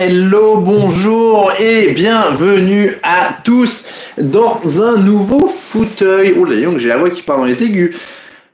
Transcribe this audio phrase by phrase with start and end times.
[0.00, 3.84] Hello, bonjour et bienvenue à tous
[4.16, 6.36] dans un nouveau fauteuil.
[6.38, 7.96] Oh là, j'ai la voix qui part dans les aigus.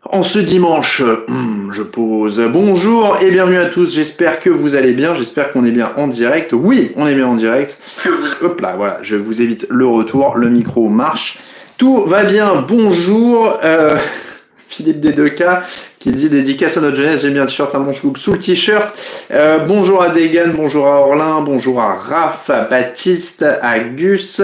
[0.05, 3.95] En ce dimanche, hmm, je pose bonjour et bienvenue à tous.
[3.95, 5.15] J'espère que vous allez bien.
[5.15, 6.55] J'espère qu'on est bien en direct.
[6.55, 7.79] Oui, on est bien en direct.
[8.41, 10.39] Hop là, voilà, je vous évite le retour.
[10.39, 11.41] Le micro marche.
[11.77, 12.65] Tout va bien.
[12.67, 13.59] Bonjour.
[13.63, 13.99] Euh,
[14.67, 15.61] Philippe des 2K
[16.05, 18.95] qui dit dédicace à notre jeunesse, j'ai mis un t-shirt à manche sous le t-shirt.
[19.31, 24.43] Euh, bonjour à Degan, bonjour à Orlin, bonjour à Raph, à Baptiste, à Gus,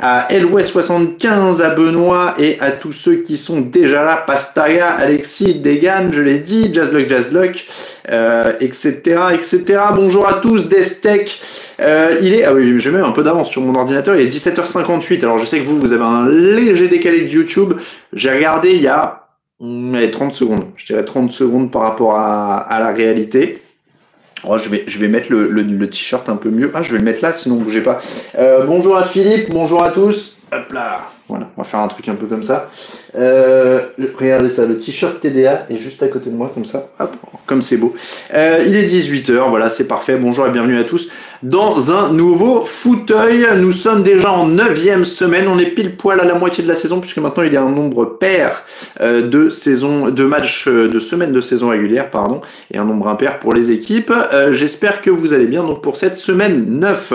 [0.00, 6.10] à LW75, à Benoît et à tous ceux qui sont déjà là, Pastaga, Alexis, Degan,
[6.12, 7.64] je l'ai dit, Jazzluck, Jazzluck,
[8.10, 8.98] euh, etc.,
[9.32, 9.62] etc.
[9.94, 11.38] Bonjour à tous, Destec.
[11.78, 14.28] Euh, il est, ah oui, je mets un peu d'avance sur mon ordinateur, il est
[14.28, 15.20] 17h58.
[15.20, 17.74] Alors je sais que vous, vous avez un léger décalé de YouTube.
[18.12, 19.25] J'ai regardé il y a
[19.60, 20.64] 30 secondes.
[20.76, 23.62] Je dirais 30 secondes par rapport à, la réalité.
[24.44, 26.70] Oh, je, vais, mettre le, le, t-shirt un peu mieux.
[26.74, 28.00] Ah, je vais le mettre là, sinon bougez pas.
[28.38, 30.38] Euh, bonjour à Philippe, bonjour à tous.
[30.52, 31.10] Hop là.
[31.28, 32.70] Voilà, on va faire un truc un peu comme ça.
[33.16, 36.88] Euh, regardez ça, le t-shirt TDA est juste à côté de moi, comme ça.
[37.00, 37.96] Hop, comme c'est beau.
[38.32, 40.16] Euh, il est 18h, voilà, c'est parfait.
[40.16, 41.08] Bonjour et bienvenue à tous
[41.42, 43.46] dans un nouveau fauteuil.
[43.56, 45.48] Nous sommes déjà en neuvième semaine.
[45.48, 47.62] On est pile poil à la moitié de la saison puisque maintenant il y a
[47.62, 48.64] un nombre pair
[49.00, 52.40] euh, de saisons, de matchs, de semaines de saison régulière, pardon,
[52.72, 54.12] et un nombre impair pour les équipes.
[54.50, 55.64] J'espère que vous allez bien.
[55.64, 57.12] Donc pour cette semaine 9,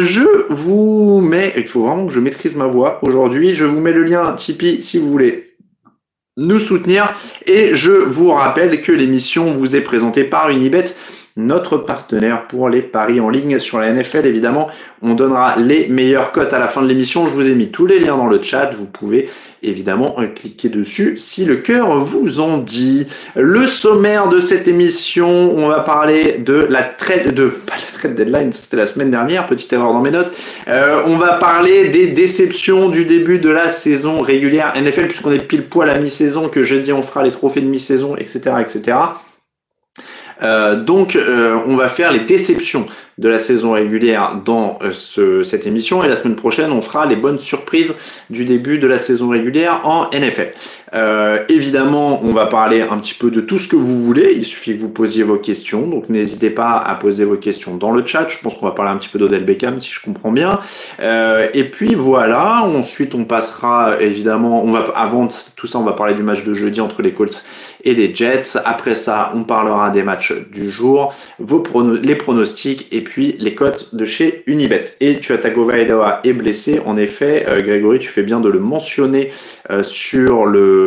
[0.00, 3.23] je vous mets, il faut vraiment que je maîtrise ma voix aujourd'hui.
[3.32, 5.56] Je vous mets le lien Tipeee si vous voulez
[6.36, 7.12] nous soutenir.
[7.46, 10.84] Et je vous rappelle que l'émission vous est présentée par Unibet
[11.36, 14.24] notre partenaire pour les paris en ligne sur la NFL.
[14.24, 14.68] Évidemment,
[15.02, 17.26] on donnera les meilleures cotes à la fin de l'émission.
[17.26, 18.70] Je vous ai mis tous les liens dans le chat.
[18.72, 19.28] Vous pouvez
[19.60, 23.08] évidemment cliquer dessus si le cœur vous en dit.
[23.34, 28.14] Le sommaire de cette émission, on va parler de la trade de pas la trade
[28.14, 30.32] deadline, c'était la semaine dernière, petite erreur dans mes notes.
[30.68, 35.38] Euh, on va parler des déceptions du début de la saison régulière NFL puisqu'on est
[35.38, 38.96] pile poil à mi-saison que jeudi on fera les trophées de mi-saison, etc., etc.
[40.42, 42.86] Euh, donc, euh, on va faire les déceptions
[43.16, 47.06] de la saison régulière dans euh, ce, cette émission et la semaine prochaine, on fera
[47.06, 47.94] les bonnes surprises
[48.28, 50.52] du début de la saison régulière en NFL.
[50.94, 54.34] Euh, évidemment, on va parler un petit peu de tout ce que vous voulez.
[54.36, 55.86] Il suffit que vous posiez vos questions.
[55.86, 58.28] Donc n'hésitez pas à poser vos questions dans le chat.
[58.28, 60.60] Je pense qu'on va parler un petit peu d'Odell Beckham si je comprends bien.
[61.00, 62.62] Euh, et puis voilà.
[62.62, 64.64] Ensuite, on passera évidemment.
[64.64, 67.44] On va avant tout ça, on va parler du match de jeudi entre les Colts
[67.84, 68.58] et les Jets.
[68.64, 71.14] Après ça, on parlera des matchs du jour,
[72.02, 74.84] les pronostics et puis les cotes de chez Unibet.
[75.00, 76.80] Et tu as Tagovailoa est blessé.
[76.84, 79.30] En effet, euh, Grégory, tu fais bien de le mentionner
[79.70, 80.83] euh, sur le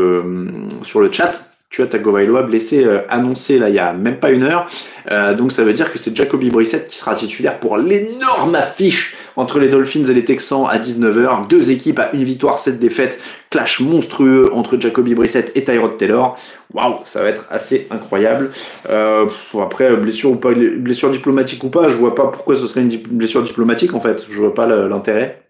[0.83, 1.47] sur le chat.
[1.69, 4.67] Tu as Tagovailoa blessé euh, annoncé là il y a même pas une heure.
[5.11, 9.15] Euh, donc ça veut dire que c'est Jacoby Brissett qui sera titulaire pour l'énorme affiche
[9.35, 11.47] entre les Dolphins et les Texans à 19h.
[11.49, 13.19] Deux équipes à une victoire, sept défaites.
[13.49, 16.37] Clash monstrueux entre Jacoby Brissett et Tyrod Taylor.
[16.73, 18.51] Waouh, ça va être assez incroyable.
[18.89, 19.25] Euh,
[19.61, 22.97] après, blessure ou pas, blessure diplomatique ou pas, je vois pas pourquoi ce serait une
[22.97, 24.25] blessure diplomatique en fait.
[24.29, 25.46] Je vois pas l'intérêt.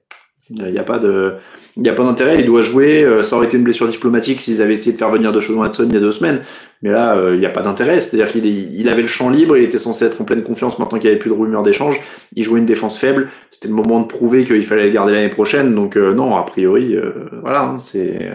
[0.50, 1.34] Il n'y a pas de,
[1.78, 2.40] il n'y a pas d'intérêt.
[2.40, 3.04] Il doit jouer.
[3.04, 5.86] Euh, ça aurait été une blessure diplomatique s'ils avaient essayé de faire venir de Watson
[5.88, 6.42] il y a deux semaines.
[6.82, 8.00] Mais là, euh, il n'y a pas d'intérêt.
[8.00, 9.58] C'est-à-dire qu'il il avait le champ libre.
[9.58, 12.00] Il était censé être en pleine confiance maintenant qu'il n'y avait plus de rumeurs d'échange.
[12.36, 13.30] Il jouait une défense faible.
[13.52, 15.76] C'était le moment de prouver qu'il fallait le garder l'année prochaine.
[15.76, 16.96] Donc euh, non, a priori,
[17.42, 18.32] voilà, hein, c'est.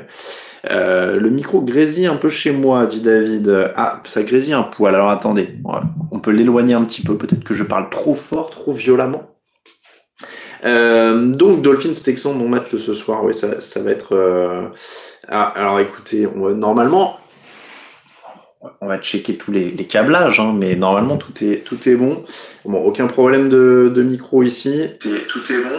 [0.70, 3.72] le micro grésille un peu chez moi, dit David.
[3.74, 4.94] Ah, ça grésille un poil.
[4.94, 5.48] Alors attendez,
[6.12, 7.16] on peut l'éloigner un petit peu.
[7.16, 9.31] Peut-être que je parle trop fort, trop violemment.
[10.64, 14.14] Euh, donc Dolphins Texans, mon match de ce soir, oui, ça, ça va être.
[14.14, 14.68] Euh...
[15.28, 17.18] Ah, alors écoutez, on normalement,
[18.80, 22.24] on va checker tous les, les câblages, hein, mais normalement tout est tout est bon.
[22.64, 24.90] Bon, aucun problème de, de micro ici.
[25.00, 25.78] tout est bon.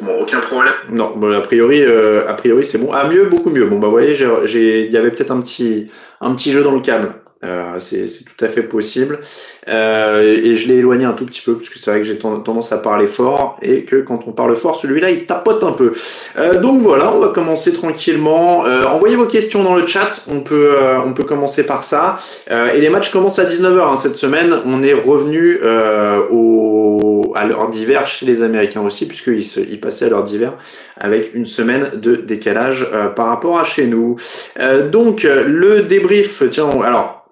[0.00, 0.74] Bon, aucun problème.
[0.90, 2.90] Non, bon, a priori, euh, a priori c'est bon.
[2.92, 3.66] Ah mieux, beaucoup mieux.
[3.66, 6.72] Bon bah vous voyez, j'ai, il y avait peut-être un petit un petit jeu dans
[6.72, 7.14] le câble.
[7.44, 9.20] Euh, c'est tout à fait possible.
[9.68, 12.18] Euh, et je l'ai éloigné un tout petit peu, parce que c'est vrai que j'ai
[12.18, 15.92] tendance à parler fort, et que quand on parle fort, celui-là, il tapote un peu.
[16.38, 18.66] Euh, donc voilà, on va commencer tranquillement.
[18.66, 22.18] Euh, envoyez vos questions dans le chat, on peut, euh, on peut commencer par ça.
[22.50, 24.56] et les matchs commencent à 19h hein, cette semaine.
[24.66, 25.58] On est revenu
[26.30, 30.54] au, à l'heure d'hiver chez les Américains aussi, puisqu'ils ils passaient à l'heure d'hiver
[30.96, 34.16] avec une semaine de décalage par rapport à chez nous.
[34.90, 37.22] donc le débrief, tiens, alors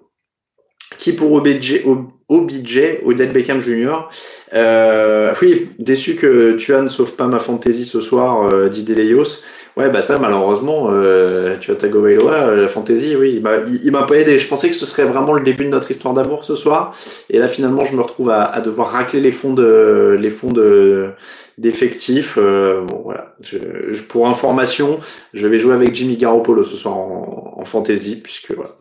[1.01, 1.81] Qui pour OBJ,
[2.29, 4.07] OBJ, Odell Beckham Jr.
[4.53, 9.41] Euh, oui, déçu que Tuan sauve pas ma fantasy ce soir, euh, Dideleos.
[9.75, 13.41] Ouais, bah ça, malheureusement, euh, tu as Tagovailoa, euh, la fantasy, oui,
[13.83, 14.37] il m'a pas aidé.
[14.37, 16.95] Je pensais que ce serait vraiment le début de notre histoire d'amour ce soir.
[17.31, 20.51] Et là, finalement, je me retrouve à, à devoir racler les fonds de, les fonds
[20.51, 21.07] de,
[21.57, 22.37] d'effectifs.
[22.37, 23.33] Euh, bon, voilà.
[23.41, 23.57] Je,
[24.07, 24.99] pour information,
[25.33, 28.71] je vais jouer avec Jimmy Garoppolo ce soir en, en fantasy, puisque voilà.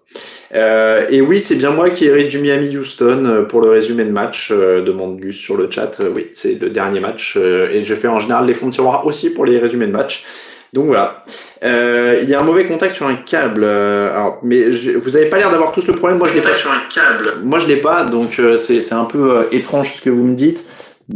[0.54, 4.04] Euh, et oui, c'est bien moi qui hérite du Miami Houston euh, pour le résumé
[4.04, 6.00] de match, euh, demande Gus sur le chat.
[6.14, 7.36] oui, c'est le dernier match.
[7.36, 10.24] et je fais en général les fonds de tiroir aussi pour les résumés de match.
[10.72, 11.24] Donc voilà.
[11.62, 13.64] il y a un mauvais contact sur un câble.
[13.64, 16.18] alors, mais vous avez pas l'air d'avoir tous le problème.
[16.18, 17.40] Moi, je l'ai pas sur un câble.
[17.42, 18.04] Moi, je l'ai pas.
[18.04, 20.64] Donc c'est un peu étrange ce que vous me dites,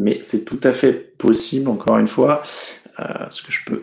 [0.03, 1.69] mais c'est tout à fait possible.
[1.69, 2.43] Encore une fois,
[2.99, 3.83] est-ce que je peux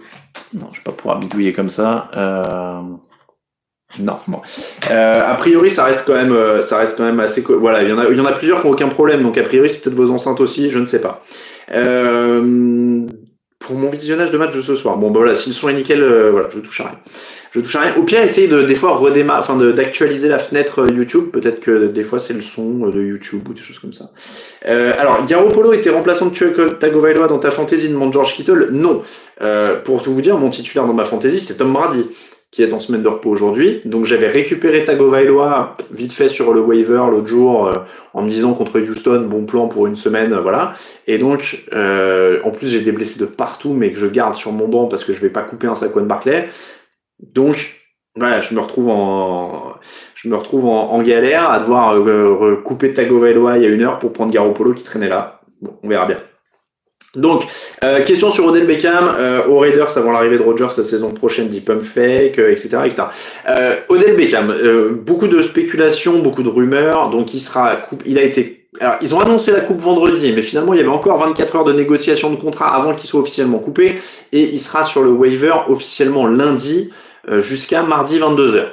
[0.54, 2.10] Non, je vais pas pouvoir bidouiller comme ça.
[4.00, 4.42] Non, bon.
[4.90, 7.42] Euh, a priori, ça reste quand même, euh, ça reste quand même assez.
[7.42, 9.38] Voilà, il y en a, il y en a plusieurs qui n'ont aucun problème, donc
[9.38, 11.24] a priori, c'est peut-être vos enceintes aussi, je ne sais pas.
[11.74, 13.06] Euh,
[13.60, 15.74] pour mon visionnage de match de ce soir, bon, bah voilà, si le son est
[15.74, 17.00] nickel, euh, voilà, je touche à rien.
[17.52, 17.96] Je touche à rien.
[17.98, 21.32] Au pire, essayez de des fois redémarrer, enfin d'actualiser la fenêtre YouTube.
[21.32, 24.10] Peut-être que des fois c'est le son de YouTube ou des choses comme ça.
[24.68, 28.70] Euh, alors, Polo était remplaçant de Tagovailoa dans ta fantasy, demande George Kittle.
[28.72, 29.02] Non.
[29.84, 32.08] pour tout vous dire, mon titulaire dans ma fantasy, c'est Tom Brady
[32.52, 33.82] qui est en semaine de repos aujourd'hui.
[33.86, 37.74] Donc j'avais récupéré Tagovailoa vite fait sur le waiver l'autre jour euh,
[38.14, 40.74] en me disant contre Houston, bon plan pour une semaine, voilà.
[41.08, 44.52] Et donc euh, en plus j'ai des blessés de partout mais que je garde sur
[44.52, 46.48] mon banc parce que je vais pas couper un Saquon Barclay.
[47.34, 47.78] Donc
[48.16, 49.74] voilà, je me retrouve en
[50.16, 53.98] je me retrouve en, galère à devoir euh, couper Tagovailoa il y a une heure
[53.98, 55.42] pour prendre Garoppolo qui traînait là.
[55.62, 56.18] Bon, on verra bien.
[57.16, 57.44] Donc,
[57.84, 61.50] euh, question sur Odell Beckham euh, aux Raiders avant l'arrivée de Rodgers la saison prochaine,
[61.50, 63.04] dit pump fake, etc., euh, etc.
[63.50, 67.10] Euh, Odell Beckham, euh, beaucoup de spéculations, beaucoup de rumeurs.
[67.10, 68.68] Donc, il sera, il a été.
[68.80, 71.66] Alors, ils ont annoncé la coupe vendredi, mais finalement, il y avait encore 24 heures
[71.66, 74.00] de négociation de contrat avant qu'il soit officiellement coupé,
[74.32, 76.90] et il sera sur le waiver officiellement lundi
[77.40, 78.68] jusqu'à mardi 22h.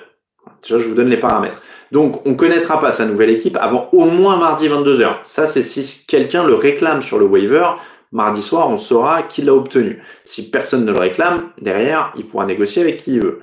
[0.63, 1.61] Déjà, je vous donne les paramètres.
[1.91, 5.17] Donc, on connaîtra pas sa nouvelle équipe avant au moins mardi 22h.
[5.25, 7.65] Ça, c'est si quelqu'un le réclame sur le waiver
[8.13, 10.03] mardi soir, on saura qui l'a obtenu.
[10.25, 13.41] Si personne ne le réclame, derrière, il pourra négocier avec qui il veut.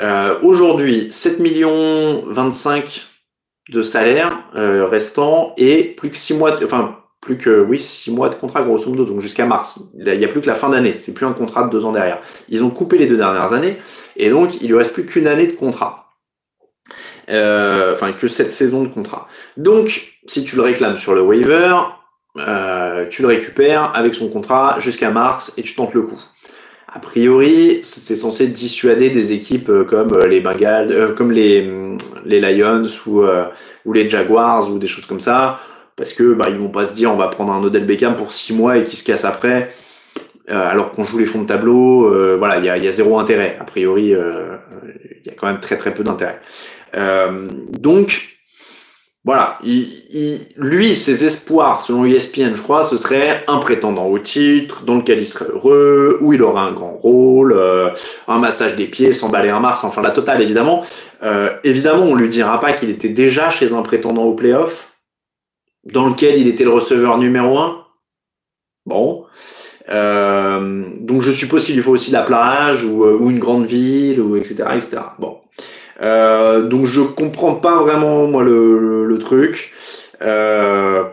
[0.00, 3.06] Euh, Aujourd'hui, 7 millions 25
[3.70, 8.10] de salaire euh, restant et plus que 6 mois, de, enfin plus que oui 6
[8.10, 9.80] mois de contrat grosso modo, donc jusqu'à mars.
[9.94, 11.92] Il n'y a plus que la fin d'année, c'est plus un contrat de deux ans
[11.92, 12.18] derrière.
[12.48, 13.76] Ils ont coupé les deux dernières années
[14.16, 16.06] et donc il lui reste plus qu'une année de contrat.
[17.28, 19.28] Euh, enfin que cette saison de contrat.
[19.56, 21.76] Donc si tu le réclames sur le waiver,
[22.36, 26.20] euh, tu le récupères avec son contrat jusqu'à mars et tu tentes le coup.
[26.88, 31.98] A priori, c'est censé dissuader des équipes euh, comme euh, les Bengals, comme les, mm,
[32.24, 33.22] les Lions ou,
[33.84, 35.60] ou les Jaguars ou des choses comme ça,
[35.96, 38.32] parce que bah, ils vont pas se dire on va prendre un Odell Beckham pour
[38.32, 39.72] six mois et qui se casse après,
[40.48, 42.36] alors qu'on joue les fonds de tableau.
[42.38, 43.56] voilà, il y a, y a, zéro intérêt.
[43.60, 46.40] A priori, il y a quand même très très peu d'intérêt.
[47.78, 48.39] donc
[49.22, 54.84] voilà, il, lui, ses espoirs, selon ESPN, je crois, ce serait un prétendant au titre,
[54.84, 57.90] dans lequel il serait heureux, où il aura un grand rôle, euh,
[58.28, 60.86] un massage des pieds, s'emballer un Mars, enfin la totale évidemment.
[61.22, 64.94] Euh, évidemment, on lui dira pas qu'il était déjà chez un prétendant au playoff,
[65.84, 67.84] dans lequel il était le receveur numéro un.
[68.86, 69.26] Bon.
[69.90, 74.20] Euh, donc je suppose qu'il lui faut aussi la plage ou, ou une grande ville
[74.20, 75.02] ou etc etc.
[75.18, 75.38] Bon.
[76.02, 79.72] Euh, donc je comprends pas vraiment moi le, le, truc.
[80.22, 81.04] Euh,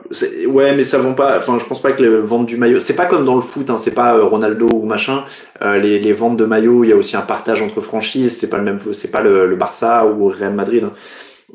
[0.48, 1.38] ouais, mais ça vend pas.
[1.38, 2.80] Enfin, je pense pas que les ventes du maillot.
[2.80, 3.70] C'est pas comme dans le foot.
[3.70, 5.24] Hein, c'est pas euh, Ronaldo ou machin.
[5.62, 8.38] Euh, les, les, ventes de maillots, il y a aussi un partage entre franchises.
[8.38, 8.80] C'est pas le même.
[8.94, 10.86] C'est pas le, le, Barça ou Real Madrid.
[10.86, 10.92] Hein.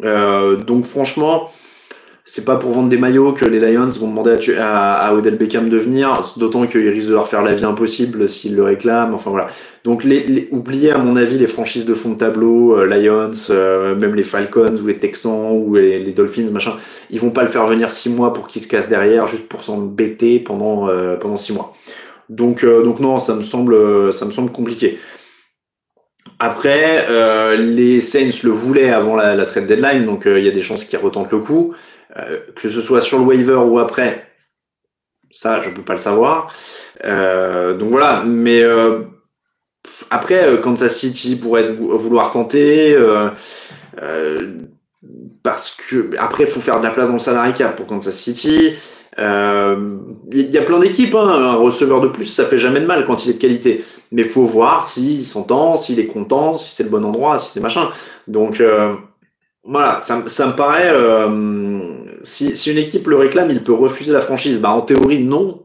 [0.04, 1.50] Euh, donc franchement,
[2.25, 5.76] c'est pas pour vendre des maillots que les Lions vont demander à, Odell Beckham de
[5.76, 9.12] venir, d'autant qu'ils risquent de leur faire la vie impossible s'ils le réclament.
[9.14, 9.49] Enfin voilà.
[9.83, 13.97] Donc les, oubliez à mon avis les franchises de fond de tableau, euh, Lions, euh,
[13.97, 16.76] même les Falcons ou les Texans ou les, Dolphins, machin,
[17.11, 19.64] ils vont pas le faire venir six mois pour qu'il se casse derrière juste pour
[19.64, 21.75] s'embêter pendant euh, pendant six mois.
[22.29, 24.99] Donc donc non, ça me semble ça me semble compliqué.
[26.38, 27.07] Après,
[27.57, 30.85] les Saints le voulaient avant la, la trade deadline, donc il y a des chances
[30.85, 31.75] qu'ils retentent le coup.
[32.19, 34.26] Euh, que ce soit sur le waiver ou après,
[35.31, 36.52] ça, je peux pas le savoir.
[37.04, 39.00] Euh, donc voilà, mais euh,
[40.11, 42.97] après, Kansas City pourrait vouloir tenter.
[45.42, 48.75] parce que après, faut faire de la place dans le salary cap pour Kansas City.
[49.16, 51.28] Il y a plein d'équipes, hein.
[51.28, 53.85] un receveur de plus, ça fait jamais de mal quand il est de qualité.
[54.11, 57.61] Mais faut voir s'il s'entend, s'il est content, si c'est le bon endroit, si c'est
[57.61, 57.88] machin.
[58.28, 58.62] Donc,
[59.64, 60.90] voilà, ça, ça me paraît.
[60.92, 64.61] Euh, si, si une équipe le réclame, il peut refuser la franchise.
[64.61, 65.62] Bah, en théorie, non.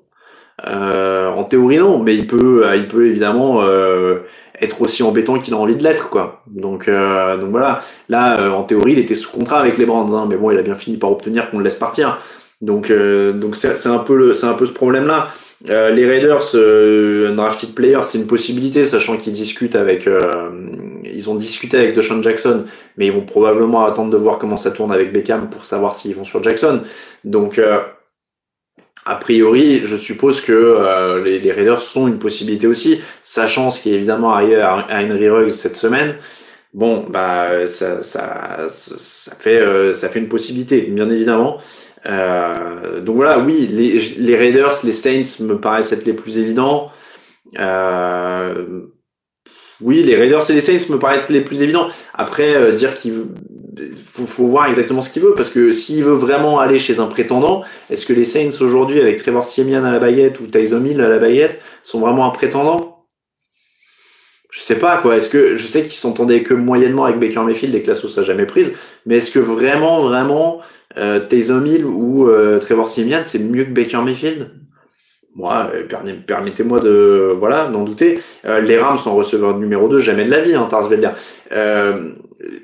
[0.65, 4.19] Euh, en théorie, non, mais il peut, il peut évidemment euh,
[4.59, 6.43] être aussi embêtant qu'il a envie de l'être, quoi.
[6.47, 7.81] Donc, euh, donc voilà.
[8.09, 10.57] Là, euh, en théorie, il était sous contrat avec les Brands, hein, mais bon, il
[10.57, 12.19] a bien fini par obtenir qu'on le laisse partir.
[12.61, 15.29] Donc, euh, donc c'est un peu le, c'est un peu ce problème-là.
[15.69, 20.07] Euh, les Raiders, euh, un drafted player, c'est une possibilité, sachant qu'ils discutent avec,
[21.17, 22.65] ils ont discuté avec Deshaun Jackson,
[22.97, 26.15] mais ils vont probablement attendre de voir comment ça tourne avec Beckham pour savoir s'ils
[26.15, 26.81] vont sur Jackson.
[27.23, 27.59] Donc,
[29.05, 33.91] a priori, je suppose que les, les, Raiders sont une possibilité aussi, sachant ce qui
[33.91, 36.15] est évidemment arrivé à, Henry Ruggs cette semaine.
[36.73, 41.59] Bon, bah ça, ça, ça fait, ça fait une possibilité, bien évidemment.
[42.05, 46.91] Euh, donc voilà, oui, les, les, Raiders, les Saints me paraissent être les plus évidents.
[47.59, 48.81] Euh,
[49.81, 51.87] oui, les Raiders et les Saints me paraissent les plus évidents.
[52.13, 53.13] Après, euh, dire qu'il
[54.03, 57.05] faut, faut, voir exactement ce qu'il veut, parce que s'il veut vraiment aller chez un
[57.05, 60.99] prétendant, est-ce que les Saints aujourd'hui, avec Trevor Siemian à la baguette ou Tyson Hill
[61.01, 63.05] à la baguette, sont vraiment un prétendant?
[64.49, 65.17] Je sais pas quoi.
[65.17, 68.17] Est-ce que je sais qu'ils s'entendaient que moyennement avec Baker Mayfield et que la sauce
[68.17, 68.73] a jamais prise,
[69.05, 70.61] mais est-ce que vraiment, vraiment,
[70.97, 74.49] euh, Hill ou euh, Trevor Siemian, c'est mieux que Baker Mayfield?
[75.37, 75.83] Moi, euh,
[76.25, 78.19] permettez-moi de voilà d'en douter.
[78.45, 81.11] Euh, les Rams sont receveur numéro 2, jamais de la vie, hein, Tarsvelder.
[81.51, 82.09] Euh,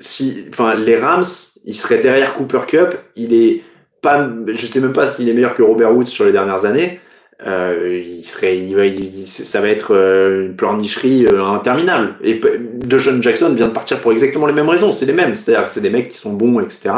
[0.00, 1.24] si, enfin, les Rams,
[1.64, 2.96] ils seraient derrière Cooper Cup.
[3.14, 3.62] Il est
[4.02, 7.00] pas, je sais même pas s'il est meilleur que Robert Woods sur les dernières années.
[7.46, 8.82] Euh, il serait, il va,
[9.24, 12.14] ça va être euh, une pleurnicherie interminable.
[12.24, 12.40] Et
[12.88, 14.90] John Jackson vient de partir pour exactement les mêmes raisons.
[14.90, 15.36] C'est les mêmes.
[15.36, 16.90] C'est-à-dire que c'est des mecs qui sont bons, etc.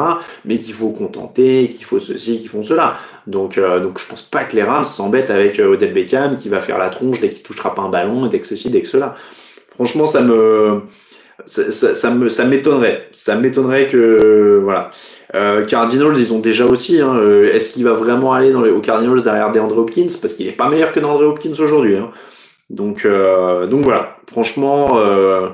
[0.47, 2.97] Mais qu'il faut contenter, qu'il faut ceci, qu'il font cela.
[3.27, 6.61] Donc, euh, donc je pense pas que les Rams s'embêtent avec Odell Beckham qui va
[6.61, 9.15] faire la tronche dès qu'il touchera pas un ballon, dès que ceci, dès que cela.
[9.75, 10.83] Franchement, ça me,
[11.45, 13.09] ça, ça, ça me, m'étonnerait.
[13.13, 14.91] Ça m'étonnerait que, voilà.
[15.35, 17.01] Euh, Cardinals, ils ont déjà aussi.
[17.01, 20.09] Hein, euh, Est-ce qu'il va vraiment aller dans les, aux Cardinals derrière DeAndre Hopkins?
[20.21, 21.97] Parce qu'il est pas meilleur que DeAndre Hopkins aujourd'hui.
[21.97, 22.11] Hein.
[22.71, 24.17] Donc, euh, donc voilà.
[24.31, 25.49] Franchement, euh,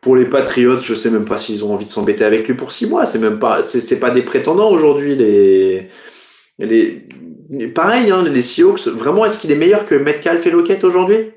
[0.00, 2.72] pour les Patriots, je sais même pas s'ils ont envie de s'embêter avec lui pour
[2.72, 3.04] six mois.
[3.06, 5.16] C'est même pas, c'est pas des prétendants aujourd'hui.
[5.16, 5.88] Les,
[6.58, 7.08] les,
[7.74, 8.86] pareil, hein, les Seahawks.
[8.86, 11.32] Vraiment, est-ce qu'il est meilleur que Metcalf et Lockett aujourd'hui?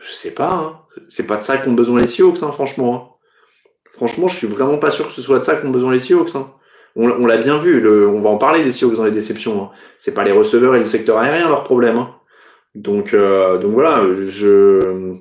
[0.00, 0.52] Je sais pas.
[0.52, 0.80] Hein.
[1.08, 2.94] C'est pas de ça qu'ont besoin les Seahawks, hein, franchement.
[2.94, 3.12] Hein.
[3.92, 6.34] Franchement, je suis vraiment pas sûr que ce soit de ça qu'ont besoin les Seahawks.
[6.34, 6.52] Hein
[6.96, 9.62] on, on l'a bien vu, le, on va en parler des Seahawks dans les déceptions.
[9.62, 9.70] Hein.
[9.98, 12.06] C'est pas les receveurs et le secteur aérien leur problème.
[12.74, 15.16] Donc, euh, donc voilà, je.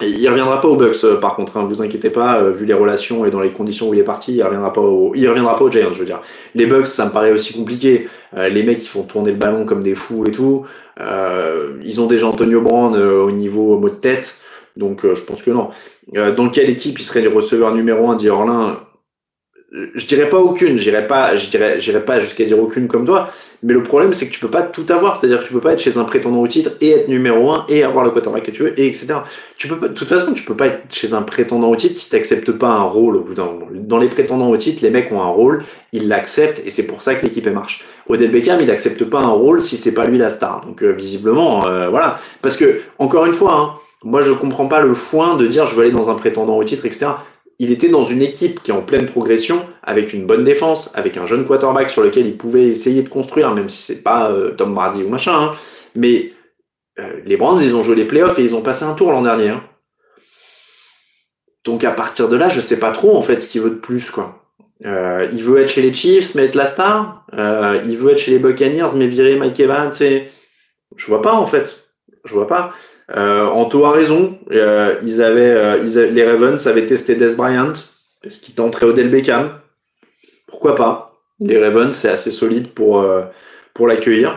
[0.00, 1.56] Il reviendra pas aux Bucks, euh, par contre.
[1.56, 4.04] Hein, vous inquiétez pas, euh, vu les relations et dans les conditions où il est
[4.04, 6.20] parti, il reviendra pas au, il reviendra pas aux Giants, je veux dire.
[6.54, 8.08] Les Bucks, ça me paraît aussi compliqué.
[8.36, 10.66] les mecs, ils font tourner le ballon comme des fous et tout.
[10.98, 14.40] ils ont déjà Antonio Brown au niveau mot de tête,
[14.76, 15.70] donc je pense que non.
[16.12, 18.78] dans quelle équipe il serait les receveurs numéro un d'Orlin?
[19.70, 23.30] Je dirais pas aucune, j'irais pas, j'irais pas jusqu'à dire aucune comme toi,
[23.62, 25.72] mais le problème c'est que tu peux pas tout avoir, c'est-à-dire que tu peux pas
[25.72, 28.50] être chez un prétendant au titre et être numéro un et avoir le quarterback que
[28.50, 29.06] tu veux et etc.
[29.58, 31.96] Tu peux pas, de toute façon, tu peux pas être chez un prétendant au titre
[31.96, 33.66] si t'acceptes pas un rôle au bout d'un moment.
[33.70, 37.02] Dans les prétendants au titre, les mecs ont un rôle, ils l'acceptent et c'est pour
[37.02, 37.84] ça que l'équipe marche.
[38.08, 40.64] Odell Beckham, il accepte pas un rôle si c'est pas lui la star.
[40.64, 43.54] Donc euh, visiblement, euh, voilà, parce que encore une fois.
[43.54, 43.72] Hein,
[44.04, 46.62] moi, je comprends pas le foin de dire je veux aller dans un prétendant au
[46.62, 47.08] titre, etc
[47.58, 51.16] il était dans une équipe qui est en pleine progression, avec une bonne défense, avec
[51.16, 54.52] un jeune quarterback sur lequel il pouvait essayer de construire, même si c'est pas euh,
[54.52, 55.34] Tom Brady ou machin.
[55.34, 55.50] Hein.
[55.96, 56.32] Mais
[57.00, 59.22] euh, les Browns, ils ont joué les playoffs et ils ont passé un tour l'an
[59.22, 59.48] dernier.
[59.48, 59.64] Hein.
[61.64, 63.74] Donc à partir de là, je sais pas trop en fait ce qu'il veut de
[63.74, 64.44] plus quoi.
[64.86, 67.26] Euh, il veut être chez les Chiefs mais être la star.
[67.32, 69.92] il veut être chez les Buccaneers mais virer Mike Evans.
[70.00, 70.28] Et...
[70.96, 71.76] Je vois pas en fait.
[72.24, 72.72] Je vois pas.
[73.16, 74.38] Euh, Anto a raison.
[74.52, 77.72] Euh, ils, avaient, euh, les Ravens avaient testé Des Bryant
[78.22, 79.52] parce qu'il tenterait Odell Beckham.
[80.46, 81.20] Pourquoi pas?
[81.40, 83.22] Les Ravens, c'est assez solide pour, euh,
[83.74, 84.34] pour l'accueillir.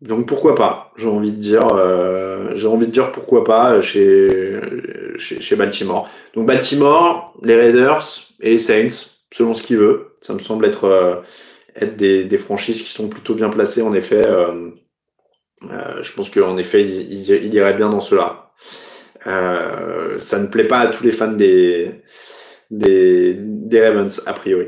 [0.00, 0.92] Donc pourquoi pas?
[0.96, 4.60] J'ai envie de dire, euh, envie de dire pourquoi pas chez,
[5.16, 6.08] chez, chez Baltimore.
[6.34, 8.04] Donc Baltimore, les Raiders
[8.40, 10.16] et les Saints, selon ce qu'il veut.
[10.20, 11.22] Ça me semble être,
[11.80, 14.22] être des, franchises qui sont plutôt bien placées en effet.
[14.26, 14.70] Euh,
[15.62, 18.50] je pense qu'en effet, il, irait bien dans cela.
[19.26, 21.90] Euh, ça ne plaît pas à tous les fans des,
[22.70, 24.66] des, des Ravens, a priori.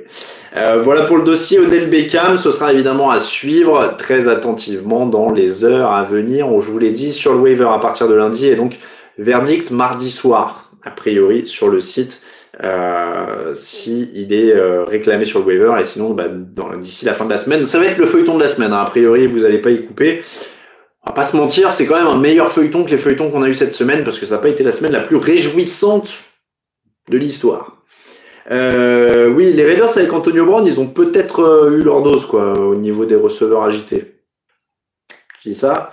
[0.56, 2.38] Euh, voilà pour le dossier Odell Beckham.
[2.38, 6.48] Ce sera évidemment à suivre très attentivement dans les heures à venir.
[6.60, 8.46] je vous l'ai dit, sur le waiver à partir de lundi.
[8.46, 8.78] Et donc,
[9.18, 12.20] verdict mardi soir, a priori, sur le site.
[12.64, 16.26] Euh, si il est euh, réclamé sur le waiver et sinon bah,
[16.80, 18.80] d'ici la fin de la semaine ça va être le feuilleton de la semaine hein.
[18.80, 20.24] a priori vous n'allez pas y couper
[21.04, 23.42] on va pas se mentir, c'est quand même un meilleur feuilleton que les feuilletons qu'on
[23.42, 26.10] a eu cette semaine parce que ça n'a pas été la semaine la plus réjouissante
[27.08, 27.78] de l'histoire.
[28.50, 32.58] Euh, oui, les Raiders avec Antonio Brown, ils ont peut-être euh, eu leur dose quoi
[32.58, 34.22] au niveau des receveurs agités.
[35.42, 35.90] Je dis ça.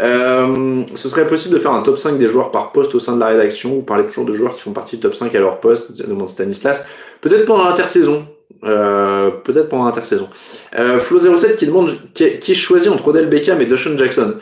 [0.00, 3.14] Euh, ce serait possible de faire un top 5 des joueurs par poste au sein
[3.14, 5.40] de la rédaction ou parler toujours de joueurs qui font partie du top 5 à
[5.40, 6.84] leur poste, demande Stanislas.
[7.20, 8.26] Peut-être pendant l'intersaison.
[8.64, 10.28] Euh, peut-être pendant l'intersaison.
[10.76, 14.34] Euh, Flo07 qui demande qui, choisit entre Odell Beckham et Deshaun Jackson.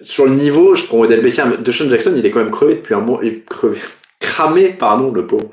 [0.00, 1.56] Sur le niveau, je prends Odell Beckham.
[1.62, 3.78] Deshaun Jackson, il est quand même crevé depuis un est crevé.
[4.20, 5.48] Cramé, pardon, le pauvre.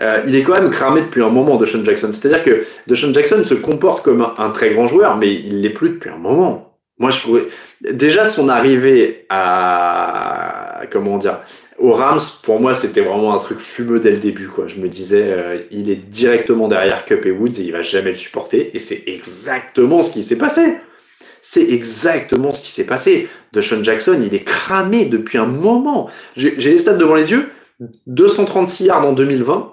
[0.00, 2.08] Euh, il est quand même cramé depuis un moment, Deshaun Jackson.
[2.12, 5.70] C'est-à-dire que Deshaun Jackson se comporte comme un, un très grand joueur, mais il l'est
[5.70, 6.78] plus depuis un moment.
[6.98, 7.46] Moi, je trouvais
[7.82, 11.40] déjà son arrivée à comment dire
[11.78, 14.48] au Rams, pour moi, c'était vraiment un truc fumeux dès le début.
[14.48, 14.66] Quoi.
[14.66, 18.10] Je me disais, euh, il est directement derrière Cup et Woods et il va jamais
[18.10, 18.74] le supporter.
[18.74, 20.76] Et c'est exactement ce qui s'est passé.
[21.42, 23.28] C'est exactement ce qui s'est passé.
[23.52, 26.08] Deshaun Jackson, il est cramé depuis un moment.
[26.36, 27.50] J'ai les stats devant les yeux.
[28.06, 29.72] 236 yards en 2020,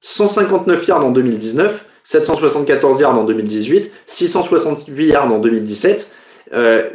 [0.00, 6.12] 159 yards en 2019, 774 yards en 2018, 668 yards en 2017.
[6.52, 6.88] Euh,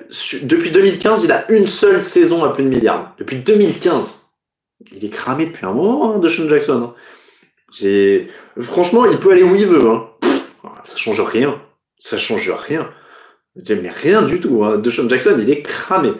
[0.43, 3.13] depuis 2015, il a une seule saison à plus de milliards.
[3.19, 4.24] Depuis 2015.
[4.91, 6.93] Il est cramé depuis un moment, hein, de Jackson.
[6.93, 8.25] Hein.
[8.59, 9.89] Franchement, il peut aller où il veut.
[9.89, 10.07] Hein.
[10.83, 11.59] ça change rien.
[11.97, 12.89] Ça change rien.
[13.55, 14.63] Mais rien du tout.
[14.63, 14.81] Hein.
[14.89, 16.11] Sean Jackson, il est cramé.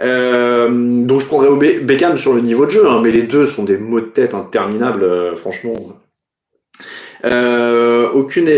[0.00, 3.64] Euh, donc je prendrais Beckham sur le niveau de jeu, hein, mais les deux sont
[3.64, 5.74] des mots de tête interminables, euh, franchement.
[7.24, 8.48] Euh, aucune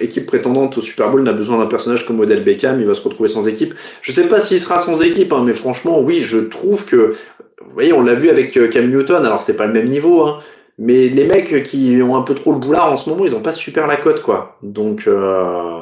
[0.00, 3.02] équipe prétendante au Super Bowl n'a besoin d'un personnage comme modèle Beckham, il va se
[3.02, 3.74] retrouver sans équipe.
[4.00, 7.14] Je sais pas s'il sera sans équipe, hein, mais franchement, oui, je trouve que,
[7.60, 10.22] vous voyez, on l'a vu avec euh, Cam Newton, alors c'est pas le même niveau,
[10.22, 10.38] hein,
[10.78, 13.42] mais les mecs qui ont un peu trop le boulard en ce moment, ils ont
[13.42, 14.56] pas super la cote, quoi.
[14.62, 15.80] Donc, euh...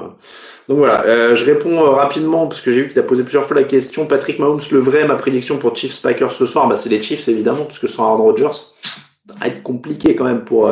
[0.69, 3.57] donc voilà, euh, je réponds rapidement parce que j'ai vu qu'il a posé plusieurs fois
[3.57, 4.07] la question.
[4.07, 7.29] Patrick Mahomes, le vrai, ma prédiction pour Chiefs Packers ce soir, bah c'est les Chiefs
[7.29, 10.71] évidemment, parce que sans Aaron Rodgers, ça va être compliqué quand même pour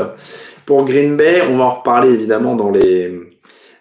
[0.69, 3.11] pour Green Bay, on va en reparler évidemment dans les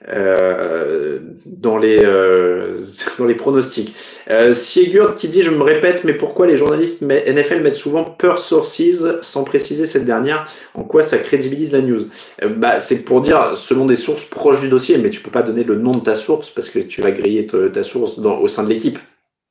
[0.07, 2.73] euh, dans les euh,
[3.19, 3.93] dans les pronostics.
[4.29, 8.35] Euh, Sigurd qui dit je me répète mais pourquoi les journalistes NFL mettent souvent per
[8.37, 8.81] sources
[9.21, 12.03] sans préciser cette dernière en quoi ça crédibilise la news?
[12.41, 15.43] Euh, Bah c'est pour dire selon des sources proches du dossier mais tu peux pas
[15.43, 18.63] donner le nom de ta source parce que tu vas griller ta source au sein
[18.63, 18.97] de l'équipe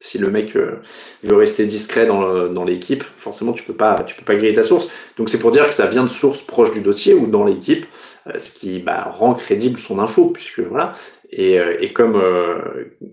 [0.06, 0.80] si le mec euh,
[1.25, 4.62] veut rester discret dans, dans l'équipe, forcément tu peux pas tu peux pas griller ta
[4.62, 4.88] source.
[5.16, 7.87] Donc c'est pour dire que ça vient de sources proches du dossier ou dans l'équipe,
[8.28, 10.94] euh, ce qui bah, rend crédible son info puisque voilà.
[11.31, 12.22] Et, euh, comme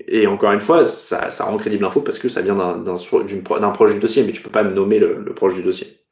[0.07, 3.69] et encore une fois, ça, ça rend crédible l'info parce que ça vient d'un d'un
[3.71, 6.02] proche du dossier, mais tu peux pas nommer le, le proche du dossier.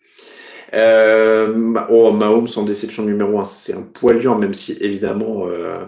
[0.73, 5.79] Euh, oh, Mahomes en déception numéro 1, c'est un poil dur, même si évidemment euh,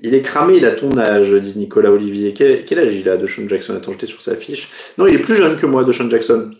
[0.00, 2.34] il est cramé, il a ton âge, dit Nicolas Olivier.
[2.34, 3.74] Quel, âge il a de Sean Jackson?
[3.76, 4.70] Attends, j'étais sur sa fiche.
[4.98, 6.50] Non, il est plus jeune que moi, de Sean Jackson.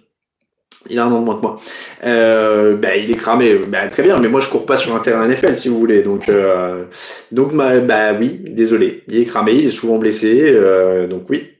[0.90, 1.58] Il a un an de moins que moi.
[2.04, 4.98] Euh, bah, il est cramé, bah, très bien, mais moi je cours pas sur un
[4.98, 6.02] terrain NFL si vous voulez.
[6.02, 6.84] Donc, euh,
[7.32, 11.53] donc bah oui, désolé, il est cramé, il est souvent blessé, euh, donc oui.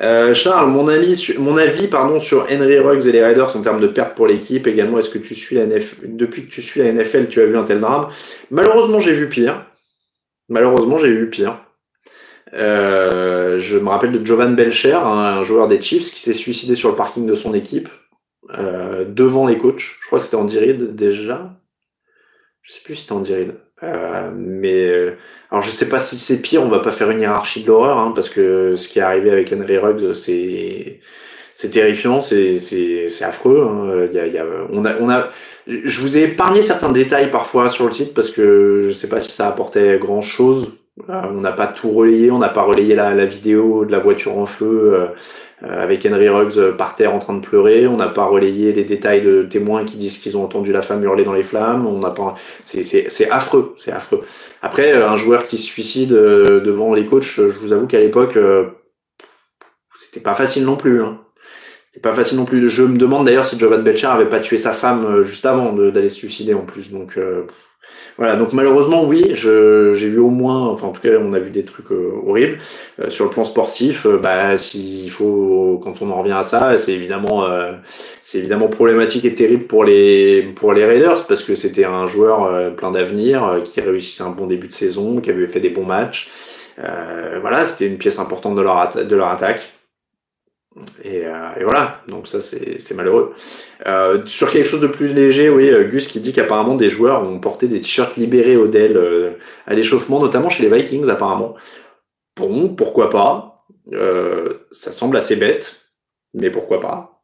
[0.00, 3.80] Euh, Charles, mon avis, mon avis pardon, sur Henry Ruggs et les Raiders en termes
[3.80, 6.82] de perte pour l'équipe, également, est-ce que tu suis la NFL, depuis que tu suis
[6.82, 8.08] la NFL, tu as vu un tel drame?
[8.50, 9.64] Malheureusement, j'ai vu pire.
[10.48, 11.60] Malheureusement, j'ai vu pire.
[12.52, 16.90] Euh, je me rappelle de Jovan Belcher, un joueur des Chiefs, qui s'est suicidé sur
[16.90, 17.88] le parking de son équipe,
[18.56, 19.96] euh, devant les coachs.
[20.00, 21.56] Je crois que c'était en diride déjà.
[22.66, 23.54] Je sais plus si diride.
[23.82, 25.12] Euh, mais euh,
[25.50, 27.98] alors je sais pas si c'est pire, on va pas faire une hiérarchie de l'horreur,
[27.98, 31.00] hein, parce que ce qui est arrivé avec Henry Ruggs, c'est
[31.54, 33.68] c'est terrifiant, c'est c'est affreux.
[33.70, 34.08] Hein.
[34.10, 35.28] Il y a, il y a, on a on a
[35.68, 39.20] je vous ai épargné certains détails parfois sur le site parce que je sais pas
[39.20, 40.72] si ça apportait grand chose.
[41.10, 43.98] Euh, on n'a pas tout relayé, on n'a pas relayé la, la vidéo de la
[43.98, 45.08] voiture en feu.
[45.62, 47.86] Euh, avec Henry Ruggs euh, par terre en train de pleurer.
[47.86, 51.02] On n'a pas relayé les détails de témoins qui disent qu'ils ont entendu la femme
[51.02, 51.86] hurler dans les flammes.
[51.86, 54.22] On n'a pas, c'est, affreux, c'est affreux.
[54.60, 58.38] Après, euh, un joueur qui se suicide devant les coachs, je vous avoue qu'à l'époque,
[59.94, 61.02] c'était pas facile non plus.
[61.02, 61.20] Hein.
[62.02, 62.68] Pas facile non plus.
[62.68, 66.10] Je me demande d'ailleurs si Jovan Belcher avait pas tué sa femme juste avant d'aller
[66.10, 66.90] se suicider en plus.
[66.90, 67.18] Donc
[68.18, 71.50] voilà, donc malheureusement, oui, j'ai vu au moins, enfin en tout cas, on a vu
[71.50, 72.58] des trucs euh, horribles.
[72.98, 76.78] Euh, sur le plan sportif, euh, bah s'il faut, quand on en revient à ça,
[76.78, 77.46] c'est évidemment,
[78.22, 82.74] c'est évidemment problématique et terrible pour les pour les Raiders parce que c'était un joueur
[82.76, 86.30] plein d'avenir qui réussissait un bon début de saison, qui avait fait des bons matchs.
[87.40, 89.75] voilà, c'était une pièce importante de leur de leur attaque.
[91.02, 93.34] Et, euh, et, voilà, donc ça c'est malheureux.
[93.86, 97.22] Euh, sur quelque chose de plus léger, oui, euh, Gus qui dit qu'apparemment des joueurs
[97.22, 99.30] ont porté des t-shirts libérés Odell euh,
[99.66, 101.54] à l'échauffement, notamment chez les Vikings apparemment.
[102.36, 103.64] Bon, pourquoi pas.
[104.72, 105.76] Ça semble assez bête,
[106.34, 107.22] mais pourquoi pas.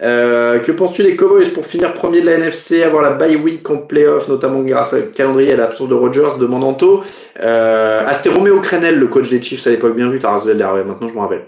[0.00, 3.78] Que penses-tu des Cowboys pour finir premier de la NFC, avoir la bye week en
[3.78, 7.02] playoff, notamment grâce au calendrier et à l'absence de Rodgers, demande Anto.
[7.40, 11.08] Euh, ah, c'était Roméo Crenel, le coach des Chiefs à l'époque, bien vu, Taras maintenant
[11.08, 11.44] je me rappelle.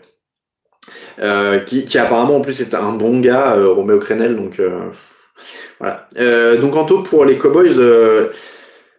[1.20, 4.70] Euh, qui, qui, apparemment en plus est un bon gars, euh, Roméo Crenel, donc euh,
[5.78, 6.08] voilà.
[6.18, 7.74] Euh, donc Anto pour les Cowboys,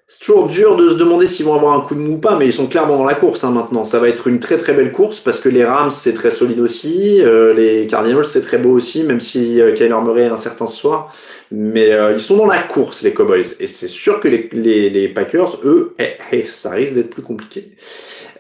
[0.08, 2.36] c'est toujours dur de se demander s'ils vont avoir un coup de mou ou pas,
[2.36, 3.86] mais ils sont clairement dans la course hein, maintenant.
[3.86, 6.60] Ça va être une très très belle course parce que les Rams c'est très solide
[6.60, 7.22] aussi,
[7.56, 11.16] les Cardinals c'est très beau aussi, même si Kyler Murray est incertain ce soir.
[11.50, 15.08] Mais ils sont dans la course les Cowboys et c'est sûr que les, les, les,
[15.08, 17.72] Packers, eux, eh, eh, ça risque d'être plus compliqué.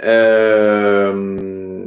[0.03, 1.81] Euh...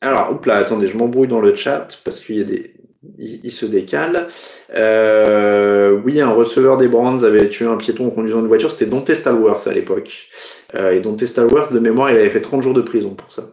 [0.00, 2.74] Alors, hop là, attendez, je m'embrouille dans le chat parce qu'il y a des,
[3.18, 4.28] il, se décale.
[4.74, 8.70] Euh, oui, un receveur des Brands avait tué un piéton en conduisant une voiture.
[8.70, 10.28] C'était Dante Stallworth à l'époque.
[10.74, 13.44] Euh, et Dante Stallworth, de mémoire, il avait fait 30 jours de prison pour ça.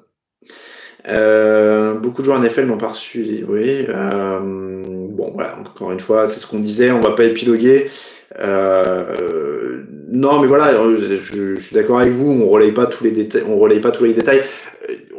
[1.07, 3.45] Euh, beaucoup de joueurs NFL n'ont pas reçu.
[3.47, 3.85] Oui.
[3.87, 5.59] Euh, bon, voilà.
[5.59, 6.91] Encore une fois, c'est ce qu'on disait.
[6.91, 7.89] On va pas épiloguer.
[10.15, 12.31] Non, mais voilà, je, je suis d'accord avec vous.
[12.31, 13.43] On relaye pas tous les détails.
[13.47, 14.41] On relaye pas tous les détails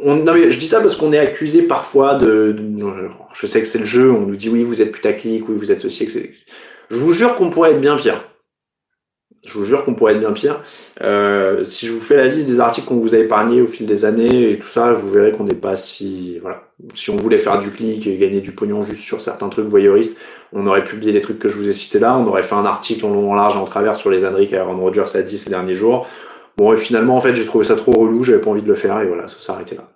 [0.01, 2.55] on, non, mais je dis ça parce qu'on est accusé parfois de,
[3.33, 5.71] je sais que c'est le jeu, on nous dit oui, vous êtes putaclic, oui, vous
[5.71, 6.31] êtes ceci, etc.
[6.89, 8.23] Je vous jure qu'on pourrait être bien pire.
[9.45, 10.61] Je vous jure qu'on pourrait être bien pire.
[11.01, 13.85] Euh, si je vous fais la liste des articles qu'on vous a épargnés au fil
[13.85, 16.63] des années et tout ça, vous verrez qu'on n'est pas si, voilà.
[16.93, 20.17] Si on voulait faire du clic et gagner du pognon juste sur certains trucs voyeuristes,
[20.53, 22.65] on aurait publié les trucs que je vous ai cités là, on aurait fait un
[22.65, 25.37] article en long, en large et en travers sur les âneries qu'Aaron Rodgers a dit
[25.37, 26.07] ces derniers jours.
[26.57, 28.73] Bon, et finalement, en fait, j'ai trouvé ça trop relou, j'avais pas envie de le
[28.73, 29.89] faire, et voilà, ça s'est arrêté là.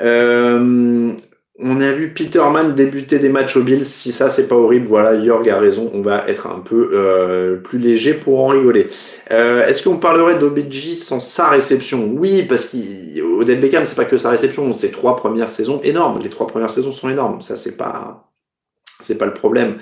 [0.00, 1.12] Euh,
[1.58, 3.84] on a vu Peterman débuter des matchs aux Bills.
[3.84, 5.90] Si ça, c'est pas horrible, voilà, Jorg a raison.
[5.94, 8.88] On va être un peu euh, plus léger pour en rigoler.
[9.30, 12.12] Euh, Est-ce qu'on parlerait d'OBJ sans sa réception?
[12.14, 14.72] Oui, parce qu'Odell Beckham, c'est pas que sa réception.
[14.74, 16.20] Ses trois premières saisons énormes.
[16.22, 17.40] Les trois premières saisons sont énormes.
[17.40, 18.30] Ça, c'est pas,
[19.00, 19.78] c'est pas le problème.